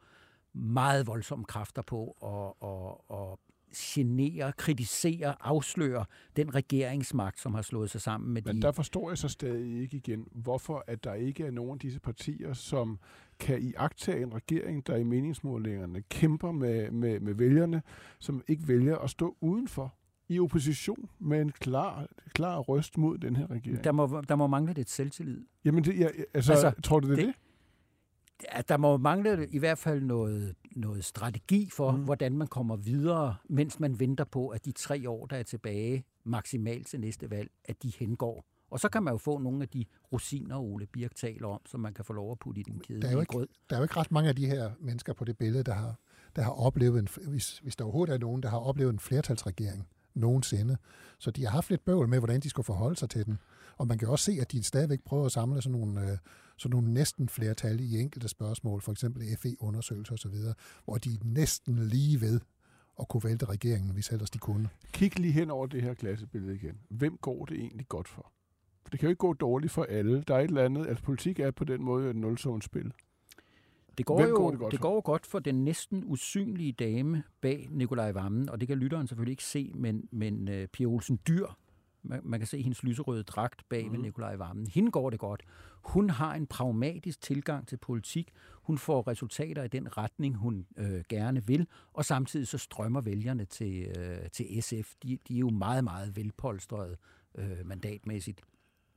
meget 0.54 1.08
voldsomme 1.08 1.46
kræfter 1.46 1.82
på 1.82 2.18
at, 2.24 2.70
at, 2.70 3.18
at 3.18 3.40
genere, 3.78 4.54
kritisere, 4.58 5.36
afsløre 5.40 6.06
den 6.36 6.56
regeringsmagt, 6.56 7.40
som 7.40 7.54
har 7.54 7.62
slået 7.62 7.90
sig 7.90 8.02
sammen 8.02 8.34
med 8.34 8.42
Men 8.42 8.48
de... 8.48 8.54
Men 8.54 8.62
der 8.62 8.72
forstår 8.72 9.10
jeg 9.10 9.18
så 9.18 9.28
stadig 9.28 9.82
ikke 9.82 9.98
igen, 9.98 10.28
hvorfor 10.32 10.84
at 10.88 11.04
der 11.04 11.14
ikke 11.14 11.46
er 11.46 11.52
nogen 11.52 11.72
af 11.72 11.80
disse 11.80 12.00
partier, 12.00 12.54
som 12.54 13.00
kan 13.40 13.62
i 13.62 13.74
agtage 13.78 14.24
en 14.24 14.34
regering, 14.34 14.88
der 14.88 14.96
i 14.96 15.04
meningsmålingerne 15.04 16.02
kæmper 16.02 16.52
med, 16.52 16.92
med, 16.92 17.20
med 17.20 17.34
vælgerne, 17.34 17.82
som 18.20 18.44
ikke 18.48 18.68
vælger 18.68 18.98
at 18.98 19.10
stå 19.10 19.38
udenfor 19.42 19.96
i 20.30 20.40
opposition 20.40 21.10
med 21.20 21.42
en 21.42 21.52
klar, 21.52 22.08
klar 22.34 22.60
røst 22.60 22.98
mod 22.98 23.18
den 23.18 23.36
her 23.36 23.52
regering. 23.52 23.84
Der 23.84 23.92
må, 23.92 24.22
der 24.30 24.36
må 24.36 24.48
mangle 24.48 24.74
lidt 24.74 24.90
selvtillid. 24.90 25.42
Jamen, 25.66 25.84
det, 25.84 26.00
jeg, 26.00 26.12
altså, 26.34 26.54
altså, 26.54 26.72
tror 26.84 27.00
du 27.00 27.10
det, 27.10 27.18
det 27.18 27.24
er 27.24 27.28
det? 27.28 27.36
at 28.50 28.70
der 28.70 28.78
må 28.78 28.98
mangle 28.98 29.48
i 29.50 29.58
hvert 29.58 29.78
fald 29.78 30.02
noget, 30.02 30.56
noget 30.76 31.06
strategi 31.06 31.70
for, 31.70 31.92
mm. 31.92 32.04
hvordan 32.04 32.38
man 32.38 32.48
kommer 32.48 32.76
videre, 32.76 33.36
mens 33.50 33.80
man 33.80 34.00
venter 34.00 34.24
på, 34.24 34.48
at 34.48 34.66
de 34.66 34.72
tre 34.72 35.10
år, 35.10 35.26
der 35.26 35.38
er 35.38 35.44
tilbage 35.44 36.06
maksimalt 36.24 36.88
til 36.88 37.00
næste 37.00 37.30
valg, 37.30 37.52
at 37.66 37.84
de 37.84 37.92
hengår. 38.00 38.46
Og 38.70 38.80
så 38.80 38.90
kan 38.90 39.04
man 39.04 39.14
jo 39.14 39.18
få 39.18 39.38
nogle 39.38 39.62
af 39.62 39.70
de 39.70 39.86
rosiner, 40.14 40.58
Ole 40.58 40.86
Birk 40.86 41.16
taler 41.16 41.48
om, 41.48 41.62
som 41.66 41.80
man 41.80 41.94
kan 41.94 42.06
få 42.06 42.14
lov 42.14 42.32
at 42.32 42.40
putte 42.40 42.62
i 42.62 42.64
den 42.64 42.80
kæde. 42.80 43.02
Der 43.02 43.08
er, 43.08 43.12
jo 43.12 43.20
ikke, 43.20 43.48
der 43.70 43.76
er 43.76 43.78
jo 43.78 43.84
ikke 43.84 43.98
ret 43.98 44.12
mange 44.12 44.30
af 44.30 44.36
de 44.36 44.46
her 44.46 44.72
mennesker 44.80 45.14
på 45.14 45.26
det 45.26 45.38
billede, 45.38 45.64
der 45.64 45.74
har, 45.74 45.96
der 46.36 46.42
har 46.42 46.52
oplevet, 46.52 47.00
en, 47.00 47.08
hvis, 47.28 47.58
hvis 47.58 47.76
der 47.76 47.84
overhovedet 47.84 48.14
er 48.14 48.18
nogen, 48.18 48.44
der 48.44 48.50
har 48.50 48.58
oplevet 48.58 48.94
en 48.94 49.00
flertalsregering 49.00 49.88
nogensinde. 50.16 50.78
Så 51.20 51.32
de 51.32 51.44
har 51.44 51.52
haft 51.52 51.70
lidt 51.70 51.86
bøvl 51.86 52.08
med, 52.08 52.18
hvordan 52.20 52.40
de 52.40 52.50
skulle 52.50 52.66
forholde 52.66 52.96
sig 52.96 53.10
til 53.10 53.26
den. 53.26 53.38
Og 53.78 53.88
man 53.88 53.98
kan 53.98 54.08
også 54.08 54.26
se, 54.26 54.38
at 54.42 54.52
de 54.52 54.64
stadigvæk 54.64 55.04
prøver 55.06 55.26
at 55.26 55.32
samle 55.32 55.62
sådan 55.62 55.80
nogle, 55.80 56.02
øh, 56.02 56.18
sådan 56.58 56.76
nogle 56.76 56.94
næsten 56.94 57.30
flertal 57.30 57.80
i 57.80 58.00
enkelte 58.00 58.28
spørgsmål, 58.28 58.82
for 58.82 58.92
eksempel 58.92 59.38
FE-undersøgelser 59.38 60.14
osv., 60.14 60.36
hvor 60.86 60.98
de 60.98 61.14
er 61.14 61.18
næsten 61.24 61.88
lige 61.88 62.22
ved 62.22 62.40
at 63.00 63.08
kunne 63.08 63.24
vælte 63.24 63.46
regeringen, 63.46 63.92
hvis 63.94 64.10
ellers 64.10 64.30
de 64.30 64.38
kunne. 64.38 64.70
Kig 64.92 65.20
lige 65.20 65.32
hen 65.32 65.52
over 65.52 65.68
det 65.68 65.82
her 65.82 65.94
klassebillede 65.94 66.56
igen. 66.56 66.78
Hvem 66.90 67.18
går 67.18 67.46
det 67.46 67.58
egentlig 67.58 67.88
godt 67.88 68.08
for? 68.08 68.32
For 68.84 68.90
det 68.90 69.00
kan 69.00 69.08
jo 69.08 69.10
ikke 69.10 69.20
gå 69.20 69.34
dårligt 69.34 69.72
for 69.72 69.84
alle. 69.84 70.24
Der 70.28 70.36
er 70.36 70.40
et 70.40 70.48
eller 70.48 70.66
andet, 70.66 70.88
altså 70.88 71.04
politik 71.04 71.40
er 71.40 71.52
på 71.52 71.64
den 71.64 71.84
måde 71.84 72.10
et 72.10 72.16
nulsumspil. 72.16 72.94
Det 73.98 74.06
går, 74.06 74.22
jo, 74.22 74.36
går 74.36 74.52
det, 74.52 74.60
godt 74.60 74.72
det 74.72 74.80
går 74.80 74.94
jo 74.94 75.02
godt 75.04 75.26
for 75.26 75.40
den 75.40 75.64
næsten 75.64 76.04
usynlige 76.06 76.72
dame 76.72 77.24
bag 77.42 77.68
Nikolaj 77.72 78.12
Vammen, 78.12 78.50
og 78.50 78.60
det 78.60 78.68
kan 78.68 78.78
lytteren 78.78 79.08
selvfølgelig 79.08 79.32
ikke 79.32 79.44
se, 79.44 79.72
men, 79.76 80.08
men 80.12 80.48
uh, 80.48 80.66
Pia 80.74 80.86
Olsen 80.86 81.20
Dyr, 81.28 81.48
man, 82.04 82.20
man 82.24 82.40
kan 82.40 82.48
se 82.48 82.62
hendes 82.62 82.84
lyserøde 82.84 83.24
dragt 83.24 83.70
bag 83.70 83.86
mm. 83.86 83.92
ved 83.92 83.98
mhm. 83.98 84.06
Nikolaj 84.06 84.36
Vammen. 84.36 84.68
Hende 84.68 84.92
går 84.92 85.10
det 85.10 85.20
godt. 85.20 85.44
Hun 85.84 86.10
har 86.10 86.34
en 86.34 86.48
pragmatisk 86.48 87.22
tilgang 87.22 87.68
til 87.68 87.78
politik. 87.78 88.32
Hun 88.64 88.78
får 88.78 89.08
resultater 89.08 89.64
i 89.64 89.68
den 89.68 89.98
retning, 89.98 90.36
hun 90.36 90.66
øh, 90.78 91.04
gerne 91.10 91.48
vil, 91.48 91.68
og 91.94 92.06
samtidig 92.06 92.48
så 92.48 92.58
strømmer 92.58 93.02
vælgerne 93.02 93.46
til, 93.46 93.94
øh, 93.98 94.30
til 94.32 94.64
SF. 94.64 94.94
De, 95.04 95.18
de 95.28 95.36
er 95.36 95.40
jo 95.40 95.50
meget, 95.50 95.84
meget 95.84 96.16
velpolstrede 96.16 96.98
øh, 97.36 97.66
mandatmæssigt. 97.66 98.42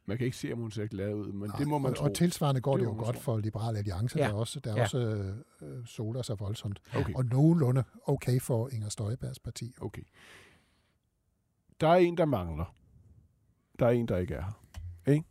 Man 0.08 0.18
kan 0.18 0.24
ikke 0.24 0.36
se, 0.36 0.52
om 0.52 0.58
hun 0.58 0.70
ser 0.70 0.86
glad 0.86 1.14
ud, 1.14 1.32
men 1.32 1.50
ja, 1.54 1.58
det 1.58 1.68
må 1.68 1.78
man 1.78 1.90
og, 1.90 1.96
tro. 1.96 2.04
Og 2.04 2.14
tilsvarende 2.14 2.60
går 2.60 2.76
det, 2.76 2.80
det 2.80 2.86
jo 2.86 2.98
godt 2.98 3.16
tro. 3.16 3.22
for 3.22 3.38
Liberale 3.38 3.78
Alliance. 3.78 4.18
Ja. 4.18 4.24
Der 4.24 4.30
er 4.30 4.34
også, 4.34 4.60
der 4.60 4.70
er 4.72 4.76
ja. 4.76 4.82
også 4.82 4.98
øh, 5.62 5.86
soler 5.86 6.22
sig 6.22 6.40
voldsomt. 6.40 6.80
Okay. 6.94 7.14
Og 7.14 7.24
nogenlunde 7.24 7.84
okay 8.04 8.40
for 8.40 8.68
Inger 8.72 8.88
Støjbergs 8.88 9.38
parti. 9.38 9.74
Okay. 9.80 10.02
Der 11.80 11.88
er 11.88 11.96
en, 11.96 12.16
der 12.16 12.24
mangler. 12.24 12.74
Der 13.78 13.86
er 13.86 13.90
en, 13.90 14.08
der 14.08 14.16
ikke 14.16 14.34
er 14.34 14.42
her. 14.42 15.12
Ikke? 15.12 15.24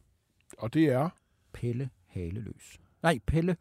Og 0.58 0.74
det 0.74 0.86
er... 0.86 1.10
Pelle 1.54 1.90
Haleløs. 2.08 2.80
Nej, 3.04 3.20
Pelle 3.28 3.58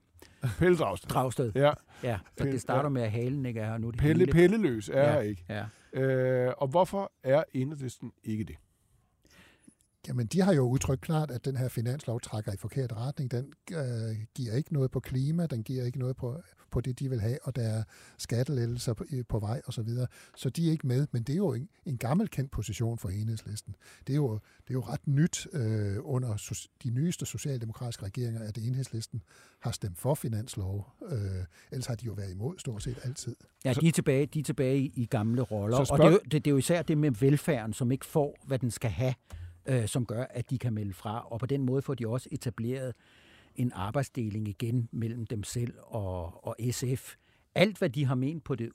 Pelle 0.59 0.77
Dragsted. 0.77 1.09
Dragsted. 1.09 1.53
Ja. 1.55 1.73
ja 2.03 2.19
så 2.19 2.33
Pelle, 2.37 2.53
det 2.53 2.61
starter 2.61 2.83
ja. 2.83 2.89
med, 2.89 3.03
at 3.03 3.11
halen 3.11 3.47
ikke 3.47 3.61
er 3.61 3.67
her 3.67 3.79
nu. 3.79 3.91
Det 3.91 4.01
Pelle 4.01 4.19
hele... 4.19 4.33
Pelleløs 4.33 4.89
er 4.89 5.01
ja. 5.01 5.13
her 5.13 5.21
ikke. 5.21 5.45
Ja. 5.49 5.65
Øh, 6.01 6.53
og 6.59 6.69
hvorfor 6.69 7.13
er 7.23 7.45
enhedslisten 7.53 8.13
ikke 8.25 8.45
det? 8.45 8.57
Jamen, 10.09 10.27
de 10.27 10.41
har 10.41 10.53
jo 10.53 10.63
udtrykt 10.63 11.01
klart, 11.01 11.31
at 11.31 11.45
den 11.45 11.57
her 11.57 11.69
finanslov 11.69 12.21
trækker 12.21 12.53
i 12.53 12.57
forkert 12.57 12.93
retning. 12.93 13.31
Den 13.31 13.53
øh, 13.73 14.17
giver 14.35 14.55
ikke 14.55 14.73
noget 14.73 14.91
på 14.91 15.01
klima, 15.01 15.47
den 15.47 15.63
giver 15.63 15.85
ikke 15.85 15.99
noget 15.99 16.17
på, 16.17 16.43
på 16.71 16.81
det, 16.81 16.99
de 16.99 17.11
vil 17.11 17.21
have, 17.21 17.39
og 17.43 17.57
der 17.57 17.63
er 17.63 17.83
skattelettelser 18.19 18.95
på, 18.95 19.05
på 19.29 19.39
vej 19.39 19.61
osv. 19.67 19.73
Så, 19.73 19.83
videre. 19.83 20.07
så 20.37 20.51
de 20.51 20.69
er 20.69 20.73
ikke 20.73 20.87
med, 20.87 21.07
men 21.13 21.23
det 21.23 21.33
er 21.33 21.37
jo 21.37 21.53
en, 21.53 21.69
en 21.87 21.99
gammel 21.99 22.29
kendt 22.29 22.51
position 22.51 22.99
for 22.99 23.09
enhedslisten. 23.09 23.77
Det 24.07 24.13
er 24.13 24.17
jo, 24.17 24.33
det 24.33 24.71
er 24.71 24.75
jo 24.75 24.81
ret 24.81 25.07
nyt 25.07 25.47
øh, 25.53 25.97
under 26.01 26.37
so, 26.37 26.55
de 26.85 26.91
nyeste 26.91 27.27
socialdemokratiske 27.27 28.05
regeringer, 28.05 28.43
at 28.43 28.59
enhedslisten 28.59 29.23
har 29.61 29.71
stemt 29.71 29.99
for 29.99 30.15
finanslov. 30.15 30.93
Øh, 31.09 31.19
ellers 31.71 31.87
har 31.87 31.95
de 31.95 32.07
jo 32.07 32.13
været 32.13 32.31
imod 32.31 32.59
stort 32.59 32.83
set 32.83 32.99
altid. 33.05 33.37
Ja, 33.65 33.73
de 33.73 33.89
er 33.89 33.93
tilbage, 33.93 34.27
de 34.27 34.39
er 34.41 34.45
tilbage 34.45 34.79
i 34.79 35.07
gamle 35.07 35.43
roller, 35.43 35.85
spørg... 35.85 36.01
og 36.01 36.07
det 36.07 36.07
er, 36.07 36.11
jo, 36.11 36.21
det, 36.25 36.33
det 36.33 36.47
er 36.47 36.51
jo 36.51 36.57
især 36.57 36.83
det 36.83 36.99
med 36.99 37.11
velfærden, 37.11 37.73
som 37.73 37.93
ikke 37.93 38.07
får, 38.07 38.39
hvad 38.47 38.59
den 38.59 38.71
skal 38.71 38.91
have 38.91 39.15
øh, 39.67 39.89
som 39.89 40.07
gør, 40.07 40.25
at 40.31 40.51
de 40.51 40.59
kan 40.59 40.73
melde 40.73 40.93
fra. 40.95 41.33
Og 41.33 41.41
på 41.41 41.47
den 41.47 41.63
måde 41.63 41.83
får 41.83 41.95
de 41.95 42.09
også 42.09 42.29
etableret 42.33 42.95
en 43.57 43.73
arbejdsdeling 43.75 44.49
igen 44.49 44.89
mellem 44.93 45.27
dem 45.27 45.43
selv 45.43 45.75
og, 45.83 46.47
og 46.47 46.57
SF. 46.71 47.15
Alt, 47.55 47.79
hvad 47.79 47.91
de 47.91 48.05
har 48.05 48.15
ment 48.15 48.45
på 48.45 48.55
det 48.55 48.71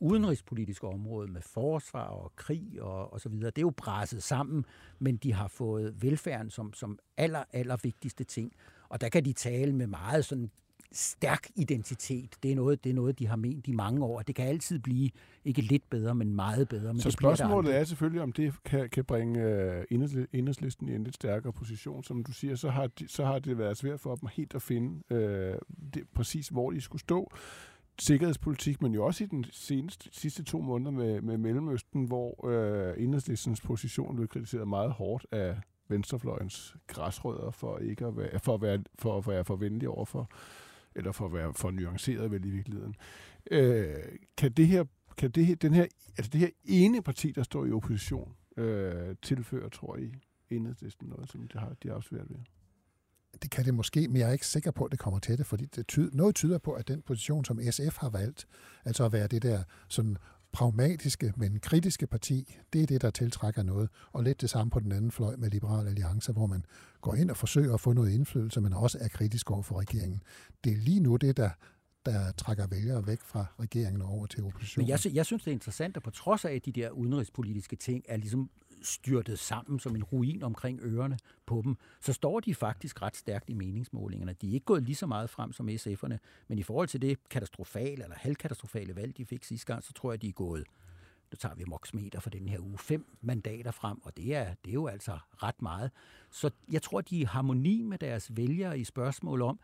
udenrigspolitiske 0.00 0.86
område 0.86 1.32
med 1.32 1.42
forsvar 1.42 2.04
og 2.04 2.32
krig 2.36 2.82
og, 2.82 3.12
og 3.12 3.20
så 3.20 3.28
videre, 3.28 3.50
det 3.50 3.58
er 3.58 3.66
jo 3.66 3.72
presset 3.76 4.22
sammen, 4.22 4.64
men 4.98 5.16
de 5.16 5.32
har 5.32 5.48
fået 5.48 6.02
velfærden 6.02 6.50
som, 6.50 6.72
som 6.72 6.98
aller, 7.16 7.44
aller 7.52 7.76
vigtigste 7.82 8.24
ting. 8.24 8.52
Og 8.88 9.00
der 9.00 9.08
kan 9.08 9.24
de 9.24 9.32
tale 9.32 9.72
med 9.72 9.86
meget 9.86 10.24
sådan 10.24 10.50
stærk 10.92 11.50
identitet. 11.56 12.36
Det 12.42 12.52
er, 12.52 12.56
noget, 12.56 12.84
det 12.84 12.90
er 12.90 12.94
noget, 12.94 13.18
de 13.18 13.26
har 13.26 13.36
ment 13.36 13.68
i 13.68 13.72
mange 13.72 14.04
år. 14.04 14.22
Det 14.22 14.34
kan 14.34 14.46
altid 14.46 14.78
blive 14.78 15.10
ikke 15.44 15.62
lidt 15.62 15.90
bedre, 15.90 16.14
men 16.14 16.34
meget 16.34 16.68
bedre. 16.68 16.94
Men 16.94 17.00
så 17.00 17.08
det 17.08 17.12
spørgsmålet 17.12 17.76
er 17.76 17.84
selvfølgelig, 17.84 18.22
om 18.22 18.32
det 18.32 18.54
kan, 18.64 18.90
kan 18.90 19.04
bringe 19.04 19.40
uh, 19.90 19.98
enhedslisten 20.32 20.88
i 20.88 20.94
en 20.94 21.04
lidt 21.04 21.14
stærkere 21.14 21.52
position. 21.52 22.04
Som 22.04 22.24
du 22.24 22.32
siger, 22.32 22.54
så 22.54 22.70
har, 22.70 22.86
de, 22.86 23.08
så 23.08 23.24
har 23.24 23.38
det 23.38 23.58
været 23.58 23.76
svært 23.76 24.00
for 24.00 24.14
dem 24.14 24.28
helt 24.32 24.54
at 24.54 24.62
finde 24.62 25.02
uh, 25.10 25.58
det, 25.94 26.02
præcis, 26.14 26.48
hvor 26.48 26.70
de 26.70 26.80
skulle 26.80 27.00
stå 27.00 27.32
sikkerhedspolitik, 28.00 28.82
men 28.82 28.94
jo 28.94 29.04
også 29.04 29.24
i 29.24 29.26
den 29.26 29.44
seneste, 29.52 30.08
sidste 30.12 30.44
to 30.44 30.60
måneder 30.60 30.90
med, 30.90 31.20
med 31.20 31.38
Mellemøsten, 31.38 32.04
hvor 32.04 32.44
uh, 32.44 33.02
enhedslistens 33.02 33.60
position 33.60 34.16
blev 34.16 34.28
kritiseret 34.28 34.68
meget 34.68 34.92
hårdt 34.92 35.26
af 35.32 35.56
venstrefløjens 35.88 36.76
græsrødder 36.86 37.50
for 37.50 37.78
ikke 37.78 38.06
at 38.06 38.16
være 38.16 38.38
for 38.38 38.54
at 38.54 38.62
være 38.62 38.78
for 38.98 39.18
at 39.18 39.26
være 39.26 39.44
for 39.44 39.56
venlig 39.56 39.88
over 39.88 40.04
for 40.04 40.30
eller 40.96 41.12
for 41.12 41.26
at 41.26 41.32
være 41.32 41.54
for 41.54 41.70
nuanceret 41.70 42.30
vel 42.30 42.44
i 42.44 42.50
virkeligheden. 42.50 42.94
Øh, 43.50 43.94
kan 44.36 44.52
det 44.52 44.66
her 44.66 44.84
kan 45.18 45.30
det, 45.30 45.46
her, 45.46 45.54
den 45.54 45.74
her, 45.74 45.86
altså 46.18 46.30
det 46.32 46.40
her 46.40 46.48
ene 46.64 47.02
parti, 47.02 47.32
der 47.32 47.42
står 47.42 47.64
i 47.64 47.72
opposition, 47.72 48.34
øh, 48.56 49.16
tilføre, 49.22 49.70
tror 49.70 49.96
I, 49.96 50.12
enhedslisten 50.50 51.08
noget, 51.08 51.30
som 51.30 51.48
de 51.48 51.58
har, 51.58 51.76
de 51.82 51.88
har 51.88 52.00
svært 52.00 52.30
ved? 52.30 52.36
Det 53.42 53.50
kan 53.50 53.64
det 53.64 53.74
måske, 53.74 54.08
men 54.08 54.16
jeg 54.16 54.28
er 54.28 54.32
ikke 54.32 54.46
sikker 54.46 54.70
på, 54.70 54.84
at 54.84 54.90
det 54.90 54.98
kommer 54.98 55.20
til 55.20 55.38
det, 55.38 55.46
fordi 55.46 55.64
det 55.64 55.86
tyder, 55.86 56.10
noget 56.12 56.34
tyder 56.34 56.58
på, 56.58 56.72
at 56.72 56.88
den 56.88 57.02
position, 57.02 57.44
som 57.44 57.60
SF 57.70 57.96
har 57.96 58.10
valgt, 58.10 58.46
altså 58.84 59.04
at 59.04 59.12
være 59.12 59.26
det 59.26 59.42
der 59.42 59.62
sådan 59.88 60.16
pragmatiske, 60.52 61.32
men 61.36 61.60
kritiske 61.60 62.06
parti, 62.06 62.56
det 62.72 62.82
er 62.82 62.86
det, 62.86 63.02
der 63.02 63.10
tiltrækker 63.10 63.62
noget. 63.62 63.88
Og 64.12 64.22
lidt 64.22 64.40
det 64.40 64.50
samme 64.50 64.70
på 64.70 64.80
den 64.80 64.92
anden 64.92 65.10
fløj 65.10 65.36
med 65.36 65.50
Liberal 65.50 65.86
Alliance, 65.86 66.32
hvor 66.32 66.46
man 66.46 66.64
går 67.00 67.14
ind 67.14 67.30
og 67.30 67.36
forsøger 67.36 67.74
at 67.74 67.80
få 67.80 67.92
noget 67.92 68.12
indflydelse, 68.12 68.60
men 68.60 68.72
også 68.72 68.98
er 69.00 69.08
kritisk 69.08 69.50
over 69.50 69.62
for 69.62 69.80
regeringen. 69.80 70.22
Det 70.64 70.72
er 70.72 70.76
lige 70.76 71.00
nu 71.00 71.16
det, 71.16 71.36
der 71.36 71.50
der 72.06 72.32
trækker 72.32 72.66
vælgere 72.66 73.06
væk 73.06 73.20
fra 73.20 73.46
regeringen 73.60 74.02
over 74.02 74.26
til 74.26 74.44
oppositionen. 74.44 74.84
Men 74.84 74.98
jeg, 75.04 75.14
jeg 75.14 75.26
synes, 75.26 75.42
det 75.42 75.50
er 75.50 75.52
interessant, 75.52 75.96
at 75.96 76.02
på 76.02 76.10
trods 76.10 76.44
af, 76.44 76.52
at 76.52 76.66
de 76.66 76.72
der 76.72 76.90
udenrigspolitiske 76.90 77.76
ting 77.76 78.04
er 78.08 78.16
ligesom 78.16 78.50
styrtet 78.82 79.38
sammen 79.38 79.80
som 79.80 79.96
en 79.96 80.04
ruin 80.04 80.42
omkring 80.42 80.80
ørerne 80.82 81.18
på 81.46 81.60
dem, 81.64 81.76
så 82.00 82.12
står 82.12 82.40
de 82.40 82.54
faktisk 82.54 83.02
ret 83.02 83.16
stærkt 83.16 83.50
i 83.50 83.54
meningsmålingerne. 83.54 84.32
De 84.32 84.48
er 84.48 84.54
ikke 84.54 84.66
gået 84.66 84.82
lige 84.82 84.96
så 84.96 85.06
meget 85.06 85.30
frem 85.30 85.52
som 85.52 85.68
SF'erne, 85.68 86.16
men 86.48 86.58
i 86.58 86.62
forhold 86.62 86.88
til 86.88 87.02
det 87.02 87.28
katastrofale 87.28 88.02
eller 88.02 88.16
halvkatastrofale 88.16 88.96
valg, 88.96 89.16
de 89.16 89.24
fik 89.24 89.44
sidste 89.44 89.66
gang, 89.66 89.84
så 89.84 89.92
tror 89.92 90.12
jeg, 90.12 90.22
de 90.22 90.28
er 90.28 90.32
gået 90.32 90.64
nu 91.32 91.36
tager 91.36 91.54
vi 91.54 91.64
moksmeter 91.66 92.20
for 92.20 92.30
den 92.30 92.48
her 92.48 92.60
uge, 92.60 92.78
fem 92.78 93.16
mandater 93.20 93.70
frem, 93.70 93.98
og 94.04 94.16
det 94.16 94.34
er, 94.34 94.54
det 94.64 94.70
er 94.70 94.74
jo 94.74 94.86
altså 94.86 95.18
ret 95.42 95.62
meget. 95.62 95.90
Så 96.30 96.50
jeg 96.72 96.82
tror, 96.82 97.00
de 97.00 97.16
er 97.16 97.20
i 97.20 97.24
harmoni 97.24 97.82
med 97.82 97.98
deres 97.98 98.36
vælgere 98.36 98.78
i 98.78 98.84
spørgsmål 98.84 99.42
om, 99.42 99.60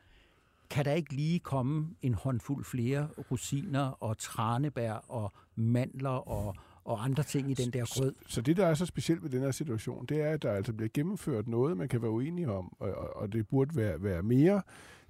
kan 0.70 0.85
der 0.85 0.92
ikke 0.92 1.14
lige 1.14 1.38
komme 1.38 1.96
en 2.03 2.14
håndfuld 2.14 2.64
flere 2.64 3.09
rosiner 3.31 4.03
og 4.03 4.18
tranebær 4.18 4.92
og 4.92 5.33
mandler 5.55 6.11
og, 6.11 6.57
og 6.85 7.05
andre 7.05 7.23
ting 7.23 7.51
i 7.51 7.55
den 7.55 7.70
der 7.70 7.85
grød. 7.99 8.14
Så, 8.27 8.35
så 8.35 8.40
det, 8.40 8.57
der 8.57 8.66
er 8.66 8.75
så 8.75 8.87
specielt 8.87 9.23
ved 9.23 9.31
den 9.31 9.40
her 9.40 9.51
situation, 9.51 10.07
det 10.07 10.20
er, 10.20 10.31
at 10.31 10.42
der 10.42 10.53
altså 10.53 10.73
bliver 10.73 10.88
gennemført 10.94 11.49
noget, 11.49 11.77
man 11.77 11.88
kan 11.88 12.03
være 12.03 12.11
uenig 12.11 12.49
om, 12.49 12.73
og, 12.79 13.16
og, 13.16 13.33
det 13.33 13.49
burde 13.49 13.77
være, 13.77 14.03
være 14.03 14.23
mere. 14.23 14.62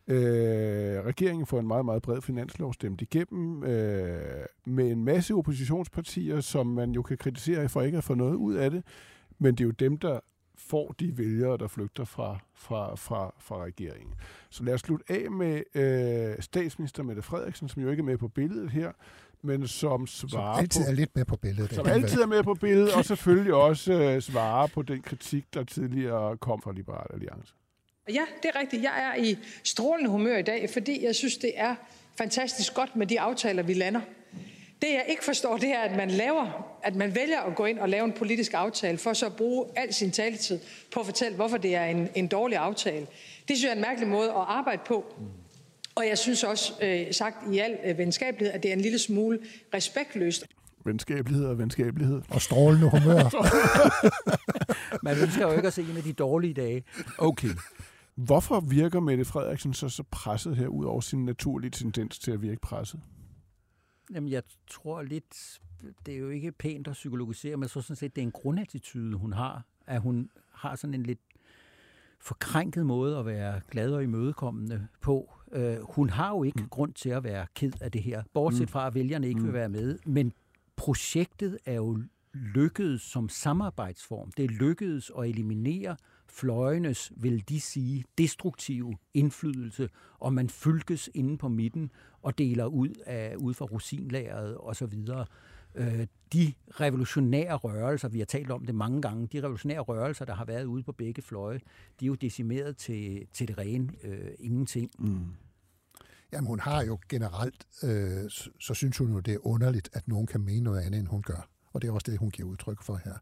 Øh, 0.09 1.05
regeringen 1.05 1.47
får 1.47 1.61
en 1.61 1.67
meget, 1.67 1.85
meget 1.85 2.03
bred 2.03 2.21
finanslov 2.21 2.73
stemt 2.73 3.03
igennem 3.03 3.65
øh, 3.65 4.45
med 4.67 4.91
en 4.91 5.05
masse 5.05 5.35
oppositionspartier, 5.35 6.41
som 6.41 6.67
man 6.67 6.93
jo 6.93 7.03
kan 7.03 7.19
kritisere 7.19 7.69
for 7.69 7.83
ikke 7.83 7.99
at 7.99 8.05
få 8.05 8.15
noget 8.15 8.35
ud 8.35 8.55
af 8.55 8.71
det, 8.71 8.83
men 9.39 9.55
det 9.55 9.61
er 9.61 9.65
jo 9.65 9.71
dem, 9.71 9.99
der 9.99 10.21
får 10.59 10.95
de 11.01 11.19
vælgere, 11.19 11.57
der 11.57 11.69
flygter 11.69 12.05
fra, 12.05 12.39
fra, 12.55 12.95
fra, 12.95 13.35
fra 13.39 13.63
regeringen. 13.65 14.15
Så 14.51 14.65
lad 14.65 14.75
os 14.75 14.81
slutte 14.81 15.05
af 15.09 15.31
med 15.31 15.63
øh, 15.75 16.43
statsminister 16.43 17.03
Mette 17.03 17.23
Frederiksen, 17.23 17.69
som 17.69 17.83
jo 17.83 17.91
ikke 17.91 18.01
er 18.01 18.05
med 18.05 18.19
på 18.19 18.29
billedet 18.29 18.71
her, 18.71 18.93
men 19.45 19.69
som 19.69 20.07
svarer 20.07 20.55
som 20.55 20.59
altid 20.59 20.85
på, 20.85 20.91
er 20.91 20.95
lidt 20.95 21.17
med 21.17 21.25
på 21.25 21.37
billedet. 21.37 21.75
Som 21.75 21.87
altid 21.87 22.21
er 22.21 22.27
med 22.27 22.43
på 22.43 22.55
billedet, 22.55 22.95
og 22.95 23.05
selvfølgelig 23.15 23.55
også 23.55 23.93
øh, 23.93 24.23
svarer 24.23 24.67
på 24.67 24.83
den 24.83 25.03
kritik, 25.03 25.45
der 25.55 25.65
tidligere 25.65 26.37
kom 26.37 26.63
fra 26.63 26.73
Liberal 26.73 27.07
Alliance. 27.15 27.55
Ja, 28.09 28.23
det 28.43 28.51
er 28.55 28.61
rigtigt. 28.61 28.83
Jeg 28.83 29.13
er 29.15 29.23
i 29.23 29.39
strålende 29.65 30.11
humør 30.11 30.37
i 30.37 30.43
dag, 30.43 30.71
fordi 30.73 31.05
jeg 31.05 31.15
synes, 31.15 31.37
det 31.37 31.53
er 31.55 31.75
fantastisk 32.19 32.75
godt 32.75 32.97
med 32.97 33.07
de 33.07 33.21
aftaler, 33.21 33.63
vi 33.63 33.75
lander. 33.75 34.01
Det 34.83 34.91
jeg 34.93 35.05
ikke 35.09 35.25
forstår, 35.25 35.57
det 35.57 35.69
er, 35.69 35.81
at 35.81 35.97
man 35.97 36.11
laver, 36.11 36.77
at 36.83 36.95
man 36.95 37.15
vælger 37.15 37.41
at 37.41 37.55
gå 37.55 37.65
ind 37.65 37.79
og 37.79 37.89
lave 37.89 38.05
en 38.05 38.13
politisk 38.13 38.55
aftale, 38.55 38.99
for 38.99 39.13
så 39.13 39.27
at 39.27 39.37
bruge 39.37 39.67
al 39.77 39.95
sin 39.95 40.11
taletid 40.11 40.61
på 40.93 41.01
at 41.01 41.07
fortælle, 41.07 41.37
hvorfor 41.37 41.57
det 41.57 41.75
er 41.75 41.85
en, 41.85 42.09
en 42.15 42.27
dårlig 42.27 42.59
aftale. 42.59 43.07
Det 43.49 43.57
synes 43.57 43.63
jeg 43.63 43.71
er 43.71 43.75
en 43.75 43.81
mærkelig 43.81 44.09
måde 44.09 44.29
at 44.29 44.45
arbejde 44.47 44.83
på. 44.87 45.15
Og 45.95 46.07
jeg 46.09 46.19
synes 46.19 46.45
også, 46.45 46.73
øh, 46.83 47.15
sagt 47.15 47.37
i 47.53 47.59
al 47.59 47.79
øh, 47.85 47.99
venskabelighed, 47.99 48.55
at 48.55 48.63
det 48.63 48.69
er 48.69 48.73
en 48.73 48.81
lille 48.81 48.99
smule 48.99 49.39
respektløst. 49.75 50.47
Venskabelighed 50.85 51.47
og 51.47 51.59
venskabelighed. 51.59 52.23
Og 52.31 52.43
strålende 52.43 52.91
humør. 52.91 53.23
Man 55.05 55.17
ønsker 55.23 55.47
jo 55.47 55.57
ikke 55.57 55.67
at 55.67 55.73
se 55.73 55.83
en 55.83 55.97
af 55.97 56.03
de 56.03 56.13
dårlige 56.13 56.55
dage. 56.55 56.85
Okay. 57.19 57.49
Hvorfor 58.15 58.61
virker 58.61 59.01
Mette 59.01 59.25
Frederiksen 59.25 59.75
så, 59.75 59.89
så 59.89 60.03
presset 60.11 60.57
her, 60.57 60.67
ud 60.67 60.85
over 60.85 61.01
sin 61.01 61.25
naturlige 61.25 61.71
tendens 61.71 62.19
til 62.19 62.31
at 62.31 62.43
virke 62.43 62.61
presset? 62.61 63.01
Jamen, 64.15 64.31
jeg 64.31 64.43
tror 64.71 65.03
lidt, 65.03 65.61
det 66.07 66.15
er 66.15 66.19
jo 66.19 66.29
ikke 66.29 66.53
pænt 66.53 66.89
at 66.89 66.93
psykologisere, 66.93 67.57
men 67.57 67.69
så 67.69 67.81
sådan 67.81 67.97
set, 67.97 68.17
det 68.17 68.23
er 68.23 68.27
en 68.27 68.33
grundattitude, 68.33 69.17
hun 69.17 69.33
har. 69.33 69.63
At 69.87 70.01
hun 70.01 70.31
har 70.53 70.77
sådan 70.77 70.95
en 70.95 71.03
lidt 71.03 71.21
forkrænket 72.21 72.87
måde 72.87 73.19
at 73.19 73.27
være 73.27 73.61
glad 73.71 73.93
og 73.93 74.03
imødekommende 74.03 74.87
på. 75.01 75.33
Uh, 75.59 75.95
hun 75.95 76.11
har 76.11 76.31
jo 76.31 76.43
ikke 76.43 76.63
mm. 76.63 76.69
grund 76.69 76.93
til 76.93 77.11
at 77.11 77.25
være 77.25 77.47
ked 77.55 77.73
af 77.81 77.93
det 77.93 78.03
her, 78.03 78.23
bortset 78.35 78.61
mm. 78.63 78.69
fra, 78.69 78.87
at 78.87 78.95
vælgerne 78.95 79.29
ikke 79.29 79.41
mm. 79.41 79.47
vil 79.47 79.53
være 79.53 79.69
med. 79.69 79.99
Men 80.07 80.33
projektet 80.77 81.59
er 81.65 81.75
jo 81.75 81.99
lykkedes 82.35 83.03
som 83.03 83.29
samarbejdsform. 83.29 84.33
Det 84.37 84.51
lykkedes 84.51 85.13
at 85.19 85.29
eliminere 85.29 85.97
fløjenes, 86.29 87.13
vil 87.17 87.49
de 87.49 87.61
sige, 87.61 88.05
destruktive 88.19 88.97
indflydelse, 89.15 89.89
og 90.19 90.35
man 90.35 90.49
fylkes 90.49 91.11
inde 91.15 91.39
på 91.39 91.49
midten 91.49 91.91
og 92.23 92.39
deler 92.39 92.67
ud, 92.67 92.89
af, 93.07 93.37
ud 93.37 93.55
fra 93.55 93.65
rosinlæret 93.65 94.57
osv. 94.61 94.95
Øh, 95.75 96.07
de 96.33 96.53
revolutionære 96.71 97.55
rørelser, 97.55 98.09
vi 98.09 98.19
har 98.19 98.27
talt 98.27 98.51
om 98.51 98.67
det 98.67 98.75
mange 98.75 99.03
gange, 99.03 99.27
de 99.27 99.39
revolutionære 99.39 99.81
rørelser, 99.81 100.25
der 100.25 100.35
har 100.35 100.45
været 100.45 100.65
ude 100.65 100.83
på 100.83 100.93
begge 100.93 101.23
fløje, 101.23 101.61
de 102.01 102.05
er 102.05 102.07
jo 102.07 102.15
decimeret 102.15 102.77
til, 102.77 103.27
til 103.33 103.49
det 103.49 103.59
rene 103.59 103.89
øh, 104.03 104.31
ingenting. 104.39 104.91
Mm. 104.99 105.21
Jamen 106.35 106.47
hun 106.47 106.61
har 106.61 106.83
jo 106.83 106.99
generelt, 107.09 107.67
øh, 107.83 108.31
så, 108.31 108.51
så 108.61 108.75
synes 108.75 108.99
hun 108.99 109.13
jo, 109.13 109.21
det 109.21 109.35
er 109.35 109.47
underligt, 109.47 109.89
at 109.93 110.09
nogen 110.09 110.27
kan 110.27 110.41
mene 110.41 110.61
noget 110.61 110.81
andet, 110.81 111.01
end 111.01 111.09
hun 111.09 111.23
gør. 111.23 111.49
Og 111.73 111.83
det 111.83 111.89
er 111.89 111.93
også 111.93 112.11
det, 112.11 112.19
hun 112.19 112.31
giver 112.31 112.49
udtryk 112.49 112.83
for 112.83 113.01
her. 113.05 113.15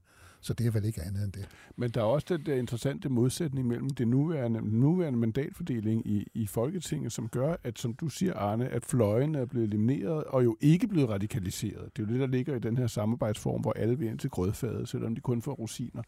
Så 0.43 0.55
det 0.55 0.67
er 0.67 0.71
vel 0.71 0.85
ikke 0.85 1.03
andet 1.03 1.25
end 1.25 1.33
det. 1.33 1.49
Men 1.77 1.91
der 1.91 2.01
er 2.01 2.05
også 2.05 2.27
den 2.29 2.47
der 2.47 2.55
interessante 2.55 3.09
modsætning 3.09 3.69
mellem 3.69 3.91
det 3.91 4.09
nuværende, 4.09 4.61
nuværende 4.79 5.19
mandatfordeling 5.19 6.07
i, 6.07 6.27
i 6.35 6.47
Folketinget, 6.47 7.13
som 7.13 7.29
gør, 7.29 7.57
at 7.65 7.79
som 7.79 7.95
du 7.95 8.09
siger, 8.09 8.35
Arne, 8.35 8.69
at 8.69 8.85
fløjen 8.85 9.35
er 9.35 9.45
blevet 9.45 9.67
elimineret 9.67 10.25
og 10.25 10.45
jo 10.45 10.57
ikke 10.61 10.89
blevet 10.89 11.09
radikaliseret. 11.09 11.97
Det 11.97 12.03
er 12.03 12.07
jo 12.07 12.13
det, 12.13 12.21
der 12.21 12.27
ligger 12.27 12.57
i 12.57 12.59
den 12.59 12.79
her 12.79 12.87
samarbejdsform, 12.87 13.61
hvor 13.61 13.73
alle 13.73 13.99
vil 13.99 14.09
ind 14.09 14.19
til 14.19 14.31
grødfadet, 14.31 14.89
selvom 14.89 15.15
de 15.15 15.21
kun 15.21 15.43
får 15.43 15.53
rosiner. 15.53 16.03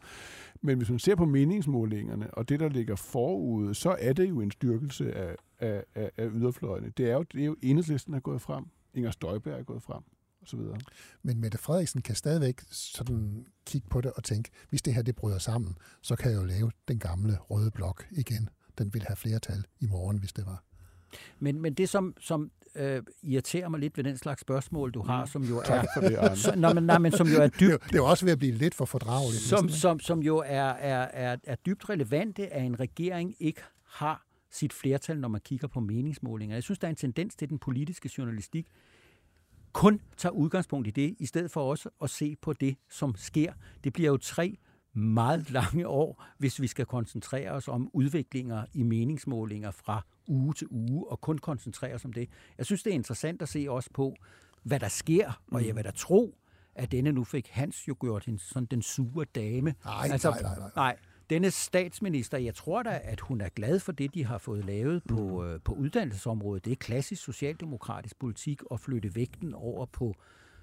Men 0.61 0.77
hvis 0.77 0.89
man 0.89 0.99
ser 0.99 1.15
på 1.15 1.25
meningsmålingerne 1.25 2.33
og 2.33 2.49
det, 2.49 2.59
der 2.59 2.69
ligger 2.69 2.95
forude, 2.95 3.75
så 3.75 3.95
er 3.99 4.13
det 4.13 4.29
jo 4.29 4.41
en 4.41 4.51
styrkelse 4.51 5.13
af, 5.13 5.35
af, 5.59 5.83
af, 5.95 6.11
af 6.17 6.29
yderfløjene. 6.33 6.91
Det 6.97 7.09
er 7.09 7.13
jo, 7.13 7.23
det 7.23 7.41
er 7.41 7.45
jo 7.45 7.55
enhedslisten 7.61 8.13
er 8.13 8.19
gået 8.19 8.41
frem. 8.41 8.65
Inger 8.93 9.11
Støjberg 9.11 9.59
er 9.59 9.63
gået 9.63 9.83
frem 9.83 10.03
osv. 10.45 10.59
Men 11.23 11.41
Mette 11.41 11.57
Frederiksen 11.57 12.01
kan 12.01 12.15
stadigvæk 12.15 12.61
sådan 12.71 13.45
kigge 13.65 13.87
på 13.89 14.01
det 14.01 14.11
og 14.11 14.23
tænke, 14.23 14.49
hvis 14.69 14.81
det 14.81 14.93
her 14.93 15.01
det 15.01 15.15
bryder 15.15 15.37
sammen, 15.37 15.77
så 16.01 16.15
kan 16.15 16.31
jeg 16.31 16.37
jo 16.37 16.45
lave 16.45 16.71
den 16.87 16.99
gamle 16.99 17.37
røde 17.37 17.71
blok 17.71 18.07
igen. 18.11 18.49
Den 18.77 18.93
vil 18.93 19.03
have 19.03 19.15
flertal 19.15 19.65
i 19.79 19.85
morgen, 19.85 20.17
hvis 20.17 20.33
det 20.33 20.45
var. 20.45 20.63
Men, 21.39 21.61
men 21.61 21.73
det, 21.73 21.89
som, 21.89 22.13
som 22.19 22.51
øh, 22.75 23.03
irriterer 23.23 23.69
mig 23.69 23.79
lidt 23.79 23.97
ved 23.97 24.03
den 24.03 24.17
slags 24.17 24.41
spørgsmål, 24.41 24.91
du 24.91 25.01
har, 25.01 25.21
mm. 25.21 25.27
som 25.27 25.43
jo 25.43 25.57
er... 25.57 25.85
for 25.95 26.01
det, 26.01 26.37
så, 26.37 26.55
nå, 26.57 26.73
men, 26.73 26.83
nej, 26.83 26.97
men 26.97 27.11
som 27.11 27.27
jo 27.27 27.41
er 27.41 27.47
dybt... 27.47 27.83
Det, 27.83 27.91
det 27.91 27.97
er 27.97 28.03
også 28.03 28.25
ved 28.25 28.31
at 28.31 28.39
blive 28.39 28.53
lidt 28.53 28.75
for 28.75 28.85
fordrageligt. 28.85 29.43
Som, 29.43 29.69
som, 29.69 29.99
som 29.99 30.19
jo 30.19 30.37
er, 30.37 30.63
er, 30.63 31.07
er, 31.13 31.37
er 31.43 31.55
dybt 31.55 31.89
relevante, 31.89 32.53
at 32.53 32.65
en 32.65 32.79
regering 32.79 33.35
ikke 33.39 33.61
har 33.85 34.25
sit 34.51 34.73
flertal, 34.73 35.19
når 35.19 35.27
man 35.27 35.41
kigger 35.41 35.67
på 35.67 35.79
meningsmålinger. 35.79 36.55
Jeg 36.55 36.63
synes, 36.63 36.79
der 36.79 36.87
er 36.87 36.89
en 36.89 36.95
tendens 36.95 37.35
til 37.35 37.49
den 37.49 37.59
politiske 37.59 38.09
journalistik, 38.17 38.67
kun 39.75 40.01
tager 40.17 40.33
udgangspunkt 40.33 40.87
i 40.87 40.91
det, 40.91 41.15
i 41.19 41.25
stedet 41.25 41.51
for 41.51 41.69
også 41.69 41.89
at 42.01 42.09
se 42.09 42.35
på 42.41 42.53
det, 42.53 42.77
som 42.89 43.15
sker. 43.15 43.53
Det 43.83 43.93
bliver 43.93 44.09
jo 44.09 44.17
tre 44.17 44.57
meget 44.93 45.51
lange 45.51 45.87
år, 45.87 46.23
hvis 46.37 46.61
vi 46.61 46.67
skal 46.67 46.85
koncentrere 46.85 47.51
os 47.51 47.67
om 47.67 47.89
udviklinger 47.93 48.65
i 48.73 48.83
meningsmålinger 48.83 49.71
fra 49.71 50.01
uge 50.27 50.53
til 50.53 50.67
uge, 50.69 51.07
og 51.11 51.21
kun 51.21 51.37
koncentrere 51.37 51.93
os 51.93 52.05
om 52.05 52.13
det. 52.13 52.29
Jeg 52.57 52.65
synes, 52.65 52.83
det 52.83 52.91
er 52.91 52.95
interessant 52.95 53.41
at 53.41 53.49
se 53.49 53.65
også 53.69 53.89
på, 53.93 54.15
hvad 54.63 54.79
der 54.79 54.87
sker, 54.87 55.41
og 55.51 55.65
jeg 55.65 55.71
mm. 55.71 55.77
vil 55.77 55.85
da 55.85 55.91
tro, 55.91 56.37
at 56.75 56.91
denne 56.91 57.11
nu 57.11 57.23
fik 57.23 57.47
Hans 57.51 57.87
jo 57.87 57.95
gjort 58.01 58.25
en, 58.27 58.37
sådan 58.37 58.65
den 58.65 58.81
sure 58.81 59.25
dame. 59.25 59.75
Nej, 59.85 60.07
altså, 60.11 60.29
nej, 60.29 60.41
nej, 60.41 60.59
nej. 60.59 60.71
nej 60.75 60.97
denne 61.29 61.51
statsminister, 61.51 62.37
jeg 62.37 62.55
tror 62.55 62.83
da, 62.83 63.01
at 63.03 63.19
hun 63.19 63.41
er 63.41 63.49
glad 63.49 63.79
for 63.79 63.91
det, 63.91 64.13
de 64.13 64.25
har 64.25 64.37
fået 64.37 64.65
lavet 64.65 65.03
på, 65.03 65.41
mm. 65.41 65.47
øh, 65.47 65.59
på 65.61 65.73
uddannelsesområdet. 65.73 66.65
Det 66.65 66.71
er 66.71 66.75
klassisk 66.75 67.23
socialdemokratisk 67.23 68.19
politik 68.19 68.61
at 68.71 68.79
flytte 68.79 69.15
vægten 69.15 69.53
over 69.53 69.85
på, 69.85 70.15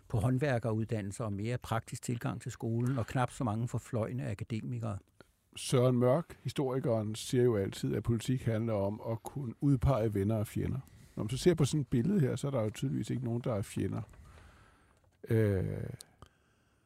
på 0.09 0.19
håndværkeruddannelser 0.19 1.25
og 1.25 1.33
mere 1.33 1.59
praktisk 1.59 2.03
tilgang 2.03 2.41
til 2.43 2.53
skolen, 2.53 2.99
og 2.99 3.07
knap 3.07 3.31
så 3.31 3.45
mange 3.45 3.69
forfløjende 3.69 4.25
akademikere. 4.25 4.99
Søren 5.57 5.97
Mørk, 5.97 6.39
historikeren, 6.45 7.15
siger 7.15 7.45
jo 7.45 7.57
altid, 7.57 7.95
at 7.95 8.03
politik 8.03 8.43
handler 8.43 8.75
om 8.75 9.01
at 9.11 9.23
kunne 9.23 9.55
udpege 9.61 10.15
venner 10.15 10.37
og 10.37 10.47
fjender. 10.47 10.79
Når 11.17 11.23
man 11.23 11.31
så 11.31 11.37
ser 11.37 11.55
på 11.55 11.65
sådan 11.65 11.81
et 11.81 11.89
billede 11.89 12.21
her, 12.21 12.37
så 12.37 12.47
er 12.47 12.51
der 12.51 12.63
jo 12.63 12.71
tydeligvis 12.71 13.11
ikke 13.11 13.25
nogen, 13.25 13.43
der 13.45 13.55
er 13.55 13.63
fjender. 13.63 14.03
Øh, 15.29 15.65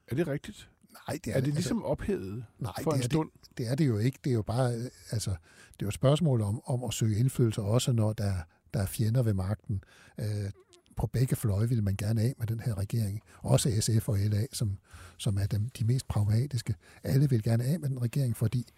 er 0.09 0.15
det 0.15 0.29
rigtigt? 0.29 0.71
Nej, 1.09 1.19
det 1.25 1.33
er, 1.33 1.37
er 1.37 1.41
det 1.41 1.55
ligesom 1.55 1.79
altså, 1.79 1.87
ophævet 1.87 2.45
nej, 2.59 2.73
for 2.83 2.91
det 2.91 2.97
en 2.99 3.03
stund? 3.03 3.31
Det, 3.49 3.59
det 3.59 3.69
er 3.69 3.75
det 3.75 3.87
jo 3.87 3.99
ikke. 3.99 4.19
Det 4.25 4.31
er 4.31 4.35
jo 4.35 4.43
bare, 4.43 4.73
altså, 5.11 5.31
det 5.31 5.83
er 5.83 5.83
jo 5.83 5.89
et 5.89 5.95
spørgsmål 5.95 6.41
om, 6.41 6.61
om 6.67 6.85
at 6.85 6.95
søge 6.95 7.19
indflydelse, 7.19 7.63
også 7.63 7.93
når 7.93 8.13
der, 8.13 8.35
der 8.75 8.81
er 8.81 8.87
fjender 8.87 9.23
ved 9.23 9.35
magten. 9.35 9.85
Øh, 10.19 10.51
på 10.97 11.07
begge 11.07 11.37
fløje 11.37 11.69
vil 11.69 11.83
man 11.83 11.97
gerne 11.97 12.23
af 12.23 12.35
med 12.39 12.47
den 12.47 12.61
her 12.61 12.79
regering. 12.79 13.23
Også 13.39 13.81
SF 13.81 14.09
og 14.09 14.19
LA, 14.19 14.47
som, 14.53 14.79
som 15.17 15.39
er 15.39 15.47
dem, 15.47 15.69
de 15.69 15.85
mest 15.85 16.09
pragmatiske. 16.09 16.75
Alle 17.03 17.31
vil 17.31 17.43
gerne 17.43 17.65
af 17.65 17.81
med 17.81 17.89
den 17.89 18.03
regering, 18.03 18.37
fordi 18.37 18.69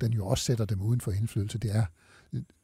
den 0.00 0.12
jo 0.12 0.26
også 0.26 0.44
sætter 0.44 0.64
dem 0.64 0.82
uden 0.82 1.00
for 1.00 1.12
indflydelse. 1.12 1.58
Det 1.58 1.76
er 1.76 1.84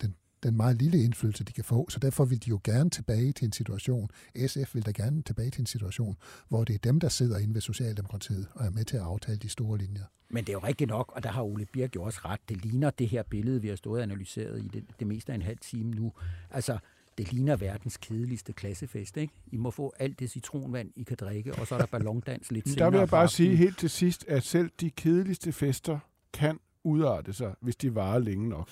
den, 0.00 0.14
den 0.42 0.56
meget 0.56 0.76
lille 0.82 1.04
indflydelse, 1.04 1.44
de 1.44 1.52
kan 1.52 1.64
få. 1.64 1.86
Så 1.90 1.98
derfor 1.98 2.24
vil 2.24 2.44
de 2.44 2.48
jo 2.48 2.60
gerne 2.64 2.90
tilbage 2.90 3.32
til 3.32 3.44
en 3.44 3.52
situation, 3.52 4.10
SF 4.46 4.74
vil 4.74 4.86
da 4.86 4.90
gerne 4.90 5.22
tilbage 5.22 5.50
til 5.50 5.60
en 5.60 5.66
situation, 5.66 6.16
hvor 6.48 6.64
det 6.64 6.74
er 6.74 6.78
dem, 6.78 7.00
der 7.00 7.08
sidder 7.08 7.38
inde 7.38 7.54
ved 7.54 7.60
Socialdemokratiet 7.60 8.46
og 8.54 8.66
er 8.66 8.70
med 8.70 8.84
til 8.84 8.96
at 8.96 9.02
aftale 9.02 9.38
de 9.38 9.48
store 9.48 9.78
linjer. 9.78 10.04
Men 10.30 10.44
det 10.44 10.48
er 10.48 10.52
jo 10.52 10.58
rigtigt 10.58 10.90
nok, 10.90 11.12
og 11.16 11.22
der 11.22 11.30
har 11.30 11.42
Ole 11.42 11.66
Birk 11.72 11.96
jo 11.96 12.02
også 12.02 12.20
ret. 12.24 12.40
Det 12.48 12.64
ligner 12.64 12.90
det 12.90 13.08
her 13.08 13.22
billede, 13.22 13.62
vi 13.62 13.68
har 13.68 13.76
stået 13.76 13.98
og 13.98 14.02
analyseret 14.02 14.64
i 14.64 14.68
det, 14.68 14.84
det 14.98 15.06
meste 15.06 15.32
af 15.32 15.36
en 15.36 15.42
halv 15.42 15.58
time 15.58 15.90
nu. 15.90 16.12
Altså, 16.50 16.78
det 17.18 17.32
ligner 17.32 17.56
verdens 17.56 17.96
kedeligste 17.96 18.52
klassefest, 18.52 19.16
ikke? 19.16 19.32
I 19.46 19.56
må 19.56 19.70
få 19.70 19.92
alt 19.98 20.20
det 20.20 20.30
citronvand, 20.30 20.90
I 20.96 21.02
kan 21.02 21.16
drikke, 21.20 21.54
og 21.54 21.66
så 21.66 21.74
er 21.74 21.78
der 21.78 21.86
ballondans 21.86 22.52
lidt 22.52 22.68
senere. 22.68 22.84
Der 22.84 22.90
vil 22.90 22.98
jeg 22.98 23.08
bare 23.08 23.28
sige 23.28 23.56
helt 23.56 23.78
til 23.78 23.90
sidst, 23.90 24.24
at 24.28 24.42
selv 24.42 24.70
de 24.80 24.90
kedeligste 24.90 25.52
fester 25.52 25.98
kan 26.32 26.58
udarte 26.84 27.32
sig, 27.32 27.54
hvis 27.60 27.76
de 27.76 27.94
varer 27.94 28.18
længe 28.18 28.48
nok. 28.48 28.68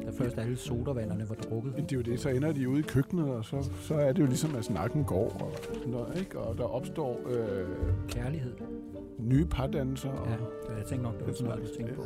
der 0.02 0.12
først 0.12 0.38
alle 0.38 0.56
sodavanderne 0.56 1.28
var 1.28 1.34
drukket? 1.34 1.74
Det 1.76 1.92
er 1.92 1.96
jo 1.96 2.02
det, 2.02 2.20
så 2.20 2.28
ender 2.28 2.52
de 2.52 2.68
ude 2.68 2.78
i 2.78 2.82
køkkenet, 2.82 3.28
og 3.28 3.44
så, 3.44 3.70
så 3.80 3.94
er 3.94 4.12
det 4.12 4.22
jo 4.22 4.26
ligesom, 4.26 4.54
at 4.54 4.64
snakken 4.64 5.04
går, 5.04 5.28
og, 5.40 5.52
noget, 5.90 6.18
ikke? 6.18 6.38
og 6.38 6.58
der 6.58 6.64
opstår... 6.64 7.20
Øh, 7.26 7.66
Kærlighed. 8.08 8.52
Nye 9.18 9.44
pardannelser. 9.44 10.08
Ja, 10.10 10.74
jeg 10.76 10.86
tænkte 10.86 11.02
nok, 11.02 11.18
det 11.18 11.26
var 11.26 11.32
sådan 11.32 11.48
noget, 11.48 11.68
du 11.68 11.74
tænkte 11.76 11.94
på. 11.94 12.02